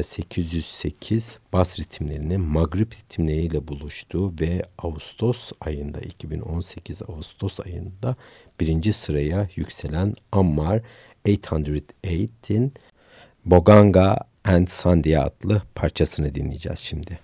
808 0.02 1.38
bas 1.52 1.78
ritimlerinin 1.78 2.40
Magrib 2.40 2.92
ritimleriyle 2.92 3.68
buluştuğu 3.68 4.34
ve 4.40 4.62
Ağustos 4.78 5.50
ayında 5.60 6.00
2018 6.00 7.02
Ağustos 7.02 7.60
ayında 7.60 8.16
birinci 8.60 8.92
sıraya 8.92 9.48
yükselen 9.56 10.14
Ammar 10.32 10.80
808'in 11.26 12.72
Boganga 13.44 14.18
and 14.44 14.68
Sandia 14.68 15.24
adlı 15.24 15.62
parçasını 15.74 16.34
dinleyeceğiz 16.34 16.78
şimdi. 16.78 17.18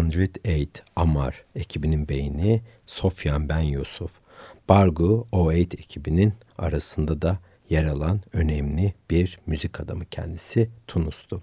808 0.00 0.82
Amar 0.96 1.44
ekibinin 1.54 2.08
beyni 2.08 2.62
Sofyan 2.86 3.48
Ben 3.48 3.60
Yusuf. 3.60 4.20
Bargu 4.68 5.26
O8 5.32 5.80
ekibinin 5.80 6.32
arasında 6.58 7.22
da 7.22 7.38
yer 7.70 7.84
alan 7.84 8.20
önemli 8.32 8.94
bir 9.10 9.38
müzik 9.46 9.80
adamı 9.80 10.04
kendisi 10.04 10.70
Tunuslu. 10.86 11.42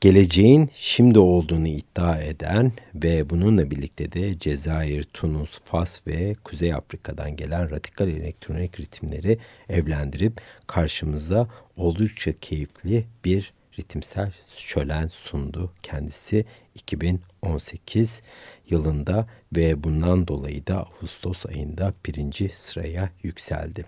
Geleceğin 0.00 0.70
şimdi 0.74 1.18
olduğunu 1.18 1.68
iddia 1.68 2.18
eden 2.18 2.72
ve 2.94 3.30
bununla 3.30 3.70
birlikte 3.70 4.12
de 4.12 4.38
Cezayir, 4.38 5.04
Tunus, 5.04 5.58
Fas 5.64 6.06
ve 6.06 6.34
Kuzey 6.44 6.74
Afrika'dan 6.74 7.36
gelen 7.36 7.70
radikal 7.70 8.08
elektronik 8.08 8.80
ritimleri 8.80 9.38
evlendirip 9.68 10.40
karşımıza 10.66 11.48
oldukça 11.76 12.32
keyifli 12.40 13.04
bir 13.24 13.52
ritimsel 13.78 14.32
şölen 14.56 15.08
sundu 15.08 15.72
kendisi 15.82 16.44
2018 16.74 18.22
yılında 18.68 19.26
ve 19.56 19.84
bundan 19.84 20.28
dolayı 20.28 20.66
da 20.66 20.76
Ağustos 20.76 21.46
ayında 21.46 21.94
birinci 22.06 22.48
sıraya 22.48 23.10
yükseldi. 23.22 23.84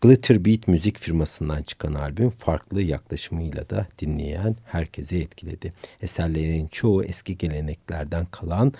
Glitter 0.00 0.44
Beat 0.44 0.68
müzik 0.68 0.98
firmasından 0.98 1.62
çıkan 1.62 1.94
albüm 1.94 2.30
farklı 2.30 2.82
yaklaşımıyla 2.82 3.70
da 3.70 3.86
dinleyen 3.98 4.56
herkese 4.64 5.18
etkiledi. 5.18 5.72
Eserlerin 6.00 6.66
çoğu 6.66 7.04
eski 7.04 7.38
geleneklerden 7.38 8.26
kalan, 8.26 8.72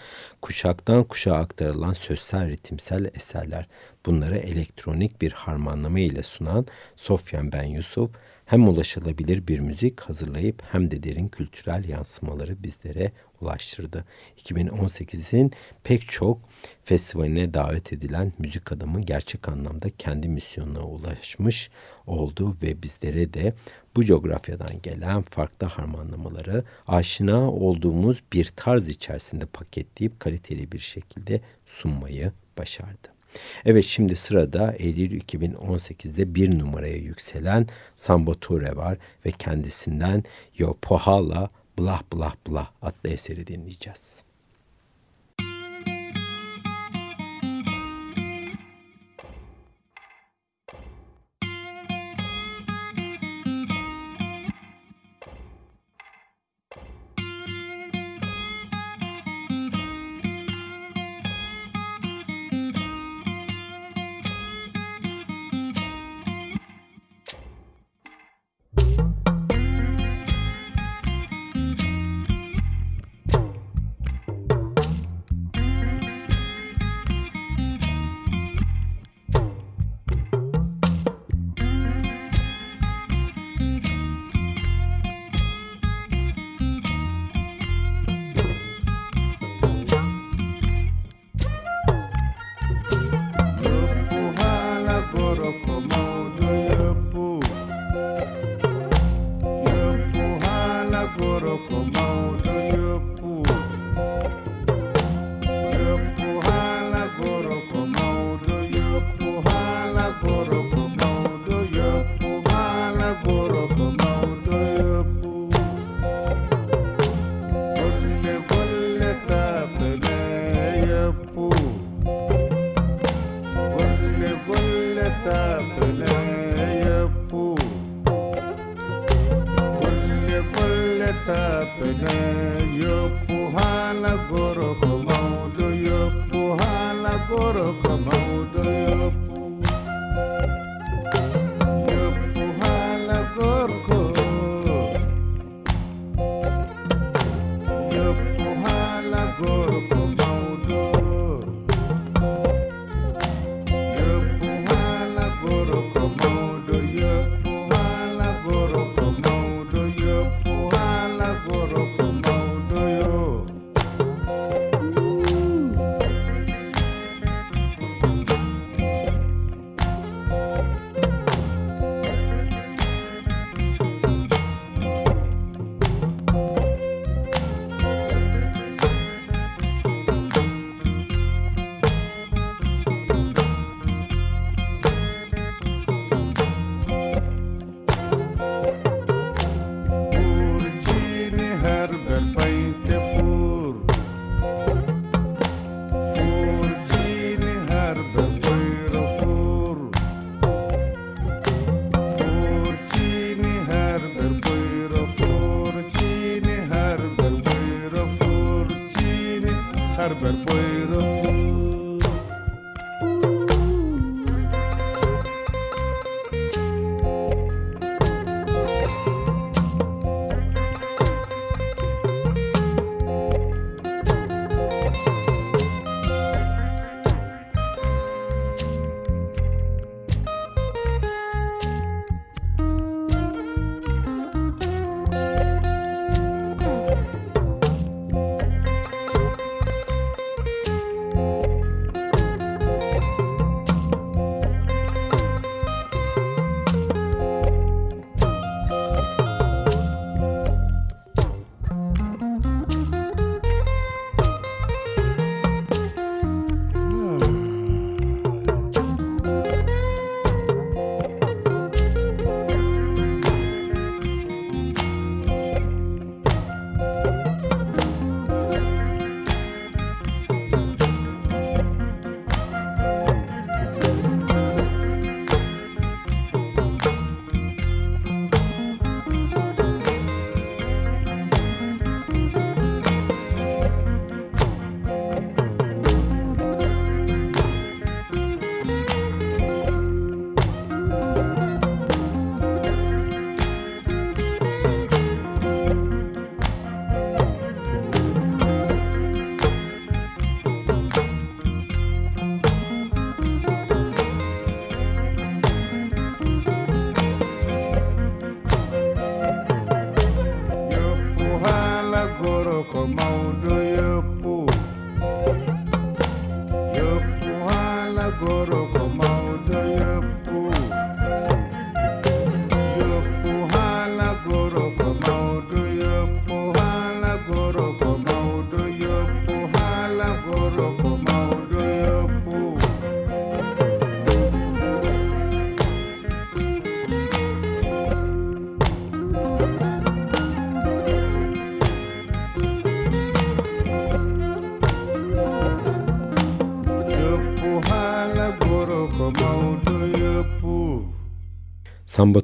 kuşaktan 0.43 1.05
kuşağa 1.05 1.37
aktarılan 1.37 1.93
sözsel 1.93 2.49
ritimsel 2.49 3.05
eserler. 3.15 3.67
Bunları 4.07 4.39
elektronik 4.39 5.23
bir 5.23 5.33
harmanlama 5.33 6.01
ile 6.01 6.23
sunan 6.23 6.67
Sofyan 6.97 7.53
Ben 7.53 7.65
Yusuf, 7.65 8.11
hem 8.47 8.69
ulaşılabilir 8.69 9.47
bir 9.47 9.59
müzik 9.59 10.01
hazırlayıp 10.01 10.63
hem 10.73 10.91
de 10.91 11.03
derin 11.03 11.29
kültürel 11.29 11.89
yansımaları 11.89 12.63
bizlere 12.63 13.13
ulaştırdı. 13.41 14.05
2018'in 14.39 15.53
pek 15.85 16.09
çok 16.09 16.39
festivaline 16.85 17.55
davet 17.55 17.93
edilen 17.93 18.33
müzik 18.39 18.73
adamı 18.73 19.01
gerçek 19.01 19.49
anlamda 19.49 19.89
kendi 19.99 20.29
misyonuna 20.29 20.83
ulaşmış 20.87 21.71
oldu 22.07 22.57
ve 22.63 22.83
bizlere 22.83 23.35
de 23.35 23.55
bu 23.97 24.05
coğrafyadan 24.05 24.83
gelen 24.83 25.23
farklı 25.23 25.67
harmanlamaları 25.67 26.65
aşina 26.87 27.51
olduğumuz 27.51 28.23
bir 28.33 28.53
tarz 28.57 28.89
içerisinde 28.89 29.47
paketleyip 29.47 30.21
kaliteli 30.21 30.73
bir 30.73 30.79
şekilde 30.79 31.41
sunmayı 31.67 32.33
başardı. 32.59 33.09
Evet 33.65 33.85
şimdi 33.85 34.17
sırada 34.17 34.73
Eylül 34.73 35.21
2018'de 35.21 36.35
bir 36.35 36.59
numaraya 36.59 36.97
yükselen 36.97 37.67
Sambo 37.97 38.35
Ture 38.35 38.77
var 38.77 38.99
ve 39.27 39.31
kendisinden 39.31 40.25
Yo 40.59 40.75
Pohala 40.83 41.51
Blah 41.79 42.03
Blah 42.13 42.35
Blah 42.49 42.71
adlı 42.83 43.11
eseri 43.11 43.47
dinleyeceğiz. 43.47 44.23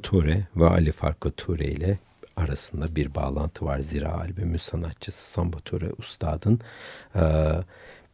Ture 0.09 0.47
ve 0.57 0.67
Ali 0.67 0.93
Farka 0.93 1.31
Ture 1.31 1.65
ile 1.65 1.99
arasında 2.37 2.97
bir 2.97 3.15
bağlantı 3.15 3.65
var. 3.65 3.79
Zira 3.81 4.13
albümün 4.13 4.57
sanatçısı 4.57 5.31
Samba 5.31 5.57
Ture 5.59 5.91
Ustad'ın 5.99 6.61
e, 7.15 7.23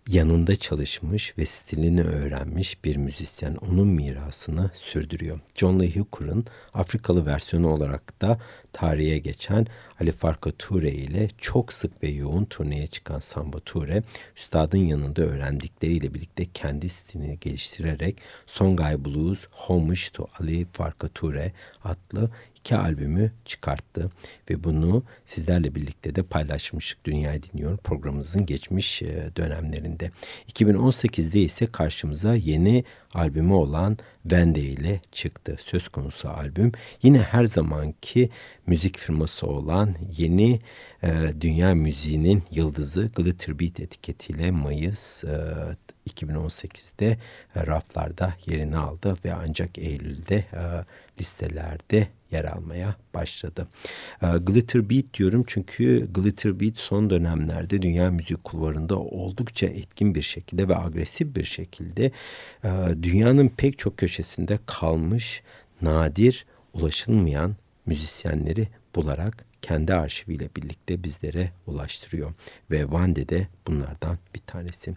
yanında 0.08 0.56
çalışmış 0.56 1.38
ve 1.38 1.46
stilini 1.46 2.02
öğrenmiş 2.02 2.84
bir 2.84 2.96
müzisyen 2.96 3.54
onun 3.54 3.88
mirasını 3.88 4.70
sürdürüyor. 4.74 5.40
John 5.54 5.80
Lee 5.80 5.96
Hooker'ın 5.96 6.46
Afrikalı 6.74 7.26
versiyonu 7.26 7.68
olarak 7.68 8.20
da 8.20 8.38
tarihe 8.72 9.18
geçen 9.18 9.66
Ali 10.00 10.12
Farka 10.12 10.50
Ture 10.52 10.90
ile 10.90 11.28
çok 11.38 11.72
sık 11.72 12.02
ve 12.02 12.08
yoğun 12.08 12.44
turneye 12.44 12.86
çıkan 12.86 13.18
Samba 13.18 13.60
Ture, 13.60 14.02
üstadın 14.36 14.78
yanında 14.78 15.22
öğrendikleriyle 15.22 16.14
birlikte 16.14 16.44
kendi 16.54 16.88
stilini 16.88 17.38
geliştirerek 17.40 18.18
Songhai 18.46 19.04
Blues 19.04 19.46
Homage 19.50 20.00
to 20.12 20.28
Ali 20.40 20.66
Farka 20.72 21.08
Ture 21.08 21.52
adlı 21.84 22.30
iki 22.64 22.76
albümü 22.76 23.32
çıkarttı 23.44 24.10
ve 24.50 24.64
bunu 24.64 25.04
sizlerle 25.24 25.74
birlikte 25.74 26.14
de 26.14 26.22
paylaşmıştık 26.22 27.04
Dünyayı 27.04 27.42
Dinliyor 27.42 27.76
programımızın 27.76 28.46
geçmiş 28.46 29.02
e, 29.02 29.30
dönemlerinde. 29.36 30.10
2018'de 30.52 31.40
ise 31.40 31.66
karşımıza 31.66 32.34
yeni 32.34 32.84
albümü 33.14 33.52
olan 33.52 33.98
Vende 34.24 34.60
ile 34.60 35.00
çıktı. 35.12 35.56
Söz 35.60 35.88
konusu 35.88 36.28
albüm 36.28 36.72
yine 37.02 37.18
her 37.18 37.44
zamanki 37.44 38.30
müzik 38.66 38.98
firması 38.98 39.46
olan 39.46 39.94
yeni 40.16 40.60
e, 41.02 41.12
dünya 41.40 41.74
müziğinin 41.74 42.42
yıldızı 42.50 43.10
Glitter 43.14 43.60
Beat 43.60 43.80
etiketiyle 43.80 44.50
Mayıs 44.50 45.24
e, 45.24 45.38
2018'de 46.10 47.18
e, 47.56 47.66
raflarda 47.66 48.34
yerini 48.46 48.76
aldı 48.76 49.16
ve 49.24 49.34
ancak 49.34 49.78
Eylül'de 49.78 50.36
e, 50.36 50.62
listelerde 51.20 52.08
yer 52.30 52.44
almaya 52.44 52.94
başladı. 53.14 53.68
E, 54.22 54.26
Glitter 54.26 54.90
Beat 54.90 55.04
diyorum 55.14 55.44
çünkü 55.46 56.08
Glitter 56.14 56.60
Beat 56.60 56.76
son 56.76 57.10
dönemlerde 57.10 57.82
dünya 57.82 58.10
müzik 58.10 58.44
kulvarında 58.44 58.98
oldukça 58.98 59.66
etkin 59.66 60.14
bir 60.14 60.22
şekilde 60.22 60.68
ve 60.68 60.76
agresif 60.76 61.36
bir 61.36 61.44
şekilde 61.44 62.10
e, 62.64 62.70
dünyanın 63.02 63.48
pek 63.48 63.78
çok 63.78 63.96
köşesinde 63.96 64.58
kalmış, 64.66 65.42
nadir, 65.82 66.46
ulaşılmayan 66.74 67.56
müzisyenleri 67.86 68.68
bularak 68.94 69.44
kendi 69.64 69.94
arşiviyle 69.94 70.48
birlikte 70.56 71.04
bizlere 71.04 71.50
ulaştırıyor. 71.66 72.32
Ve 72.70 72.90
Vande 72.90 73.28
de 73.28 73.48
bunlardan 73.66 74.18
bir 74.34 74.40
tanesi. 74.40 74.94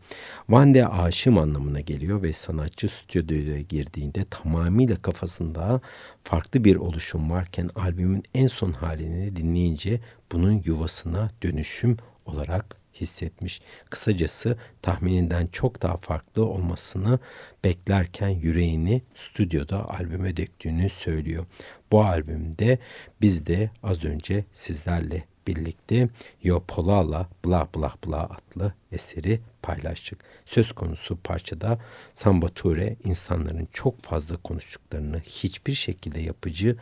Vande 0.50 0.88
aşım 0.88 1.38
anlamına 1.38 1.80
geliyor 1.80 2.24
ve 2.24 2.34
sanatçı 2.34 2.88
stüdyoya 2.90 3.62
girdiğinde 3.62 4.26
tamamıyla 4.30 4.96
kafasında 5.02 5.82
farklı 6.24 6.64
bir 6.64 6.76
oluşum 6.76 7.32
varken 7.32 7.70
albümün 7.76 8.24
en 8.34 8.48
son 8.48 8.72
halini 8.72 9.36
dinleyince 9.36 10.00
bunun 10.32 10.62
yuvasına 10.66 11.30
dönüşüm 11.44 11.98
olarak 12.26 12.78
hissetmiş. 13.02 13.62
Kısacası 13.90 14.58
tahmininden 14.82 15.48
çok 15.48 15.82
daha 15.82 15.98
farklı 15.98 16.46
olmasını 16.46 17.20
beklerken 17.64 18.30
yüreğini 18.30 19.02
stüdyoda 19.16 19.90
albüme 19.90 20.38
döktüğünü 20.38 20.90
söylüyor. 20.90 21.46
Bu 21.92 22.04
albümde 22.04 22.78
biz 23.22 23.48
de 23.48 23.70
az 23.84 24.06
önce 24.06 24.46
sizlerle 24.54 25.24
birlikte 25.48 26.10
Yo 26.44 26.64
Polala 26.68 27.30
Bla 27.46 27.68
Bla 27.76 27.94
Bla 28.08 28.30
adlı 28.30 28.74
eseri 28.92 29.40
paylaştık. 29.68 30.20
Söz 30.46 30.72
konusu 30.72 31.18
parçada 31.24 31.80
Samba 32.14 32.50
Ture 32.50 32.96
insanların 33.04 33.68
çok 33.74 34.04
fazla 34.04 34.38
konuştuklarını 34.38 35.20
hiçbir 35.20 35.74
şekilde 35.74 36.20
yapıcı 36.20 36.78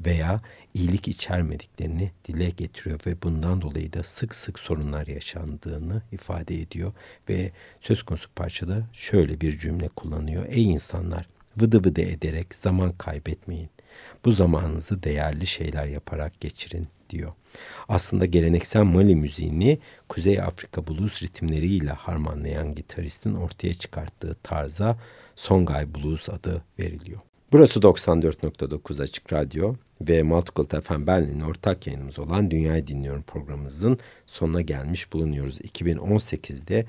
veya 0.00 0.40
iyilik 0.74 1.08
içermediklerini 1.08 2.10
dile 2.24 2.50
getiriyor 2.50 3.00
ve 3.06 3.22
bundan 3.22 3.62
dolayı 3.62 3.92
da 3.92 4.02
sık 4.02 4.34
sık 4.34 4.58
sorunlar 4.58 5.06
yaşandığını 5.06 6.02
ifade 6.12 6.60
ediyor 6.60 6.92
ve 7.28 7.52
söz 7.80 8.02
konusu 8.02 8.28
parçada 8.36 8.82
şöyle 8.92 9.40
bir 9.40 9.58
cümle 9.58 9.88
kullanıyor. 9.88 10.46
Ey 10.48 10.64
insanlar 10.64 11.28
vıdı 11.60 11.84
vıdı 11.84 12.00
ederek 12.00 12.54
zaman 12.54 12.92
kaybetmeyin. 12.92 13.70
Bu 14.24 14.32
zamanınızı 14.32 15.02
değerli 15.02 15.46
şeyler 15.46 15.86
yaparak 15.86 16.40
geçirin 16.40 16.86
diyor. 17.10 17.32
Aslında 17.88 18.26
geleneksel 18.26 18.82
Mali 18.82 19.16
müziğini 19.16 19.78
Kuzey 20.08 20.40
Afrika 20.40 20.86
blues 20.86 21.22
ritimleriyle 21.22 21.90
harmanlayan 21.90 22.74
gitaristin 22.74 23.34
ortaya 23.34 23.74
çıkarttığı 23.74 24.36
tarza 24.42 24.98
Songhai 25.36 25.94
Blues 25.94 26.28
adı 26.28 26.62
veriliyor. 26.78 27.20
Burası 27.52 27.80
94.9 27.80 29.02
Açık 29.02 29.32
Radyo 29.32 29.74
ve 30.00 30.22
Multicult 30.22 30.84
FM 30.84 31.06
Berlin'in 31.06 31.40
ortak 31.40 31.86
yayınımız 31.86 32.18
olan 32.18 32.50
Dünyayı 32.50 32.86
Dinliyorum 32.86 33.22
programımızın 33.22 33.98
sonuna 34.26 34.60
gelmiş 34.60 35.12
bulunuyoruz. 35.12 35.60
2018'de 35.60 36.86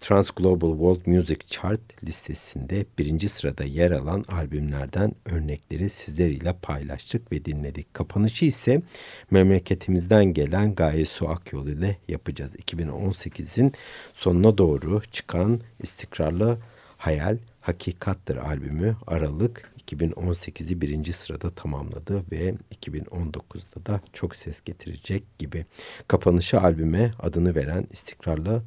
Trans 0.00 0.30
Global 0.30 0.70
World 0.70 1.06
Music 1.06 1.38
Chart 1.46 2.04
listesinde 2.04 2.86
birinci 2.98 3.28
sırada 3.28 3.64
yer 3.64 3.90
alan 3.90 4.24
albümlerden 4.28 5.12
örnekleri 5.24 5.90
sizleriyle 5.90 6.52
paylaştık 6.62 7.32
ve 7.32 7.44
dinledik. 7.44 7.94
Kapanışı 7.94 8.44
ise 8.44 8.82
memleketimizden 9.30 10.24
gelen 10.24 10.74
Gaye 10.74 11.04
Su 11.04 11.28
Akyol 11.28 11.66
ile 11.66 11.98
yapacağız. 12.08 12.56
2018'in 12.56 13.72
sonuna 14.14 14.58
doğru 14.58 15.02
çıkan 15.12 15.60
istikrarlı 15.82 16.58
hayal 16.96 17.38
Hakikattır 17.60 18.36
albümü 18.36 18.96
Aralık 19.06 19.72
2018'i 19.86 20.80
birinci 20.80 21.12
sırada 21.12 21.50
tamamladı 21.50 22.22
ve 22.32 22.54
2019'da 22.74 23.86
da 23.86 24.00
çok 24.12 24.36
ses 24.36 24.60
getirecek 24.60 25.38
gibi. 25.38 25.64
Kapanışı 26.08 26.60
albüme 26.60 27.10
adını 27.20 27.54
veren 27.54 27.86
istikrarlı 27.90 28.62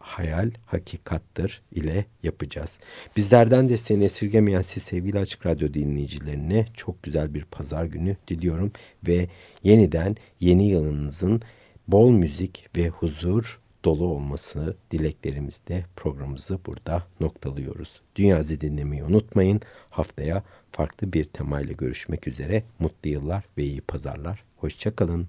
hayal 0.00 0.50
hakikattır 0.66 1.62
ile 1.72 2.04
yapacağız. 2.22 2.78
Bizlerden 3.16 3.68
desteğini 3.68 4.04
esirgemeyen 4.04 4.62
siz 4.62 4.82
sevgili 4.82 5.18
Açık 5.18 5.46
Radyo 5.46 5.74
dinleyicilerine 5.74 6.66
çok 6.74 7.02
güzel 7.02 7.34
bir 7.34 7.44
pazar 7.44 7.84
günü 7.84 8.16
diliyorum 8.28 8.72
ve 9.06 9.28
yeniden 9.62 10.16
yeni 10.40 10.68
yılınızın 10.68 11.42
bol 11.88 12.10
müzik 12.10 12.68
ve 12.76 12.88
huzur 12.88 13.60
dolu 13.84 14.04
olması 14.04 14.76
dileklerimizle 14.90 15.84
programımızı 15.96 16.58
burada 16.66 17.06
noktalıyoruz. 17.20 18.00
Dünyazı 18.16 18.60
dinlemeyi 18.60 19.04
unutmayın. 19.04 19.60
Haftaya 19.90 20.42
farklı 20.72 21.12
bir 21.12 21.24
temayla 21.24 21.72
görüşmek 21.72 22.28
üzere. 22.28 22.62
Mutlu 22.78 23.10
yıllar 23.10 23.44
ve 23.58 23.64
iyi 23.64 23.80
pazarlar. 23.80 24.44
Hoşçakalın. 24.56 25.28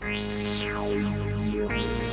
Batırır 0.00 2.05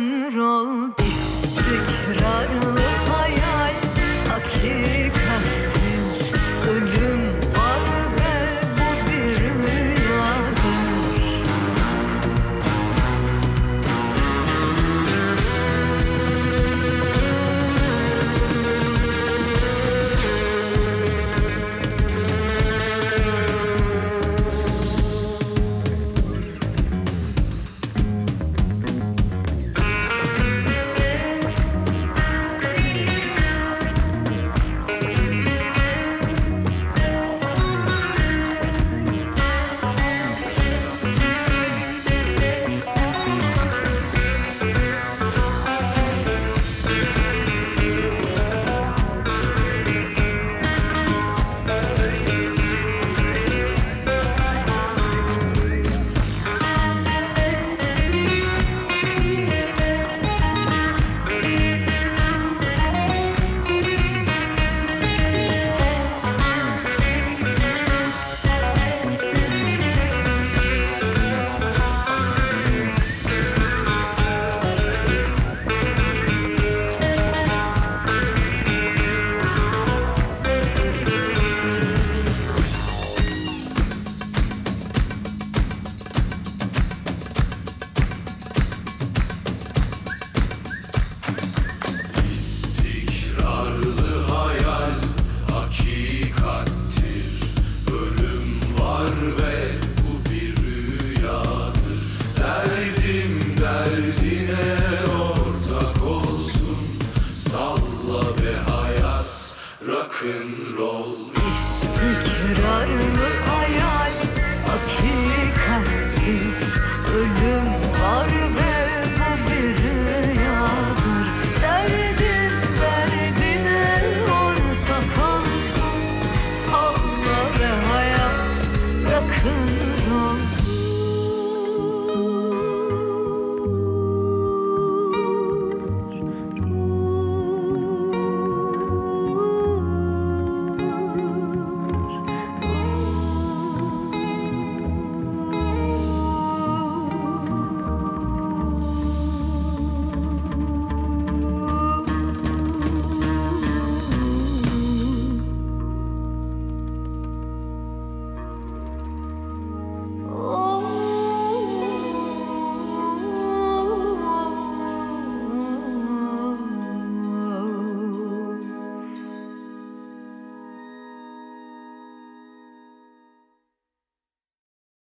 rock'n'roll 0.00 0.30
istikrarlı 0.30 0.89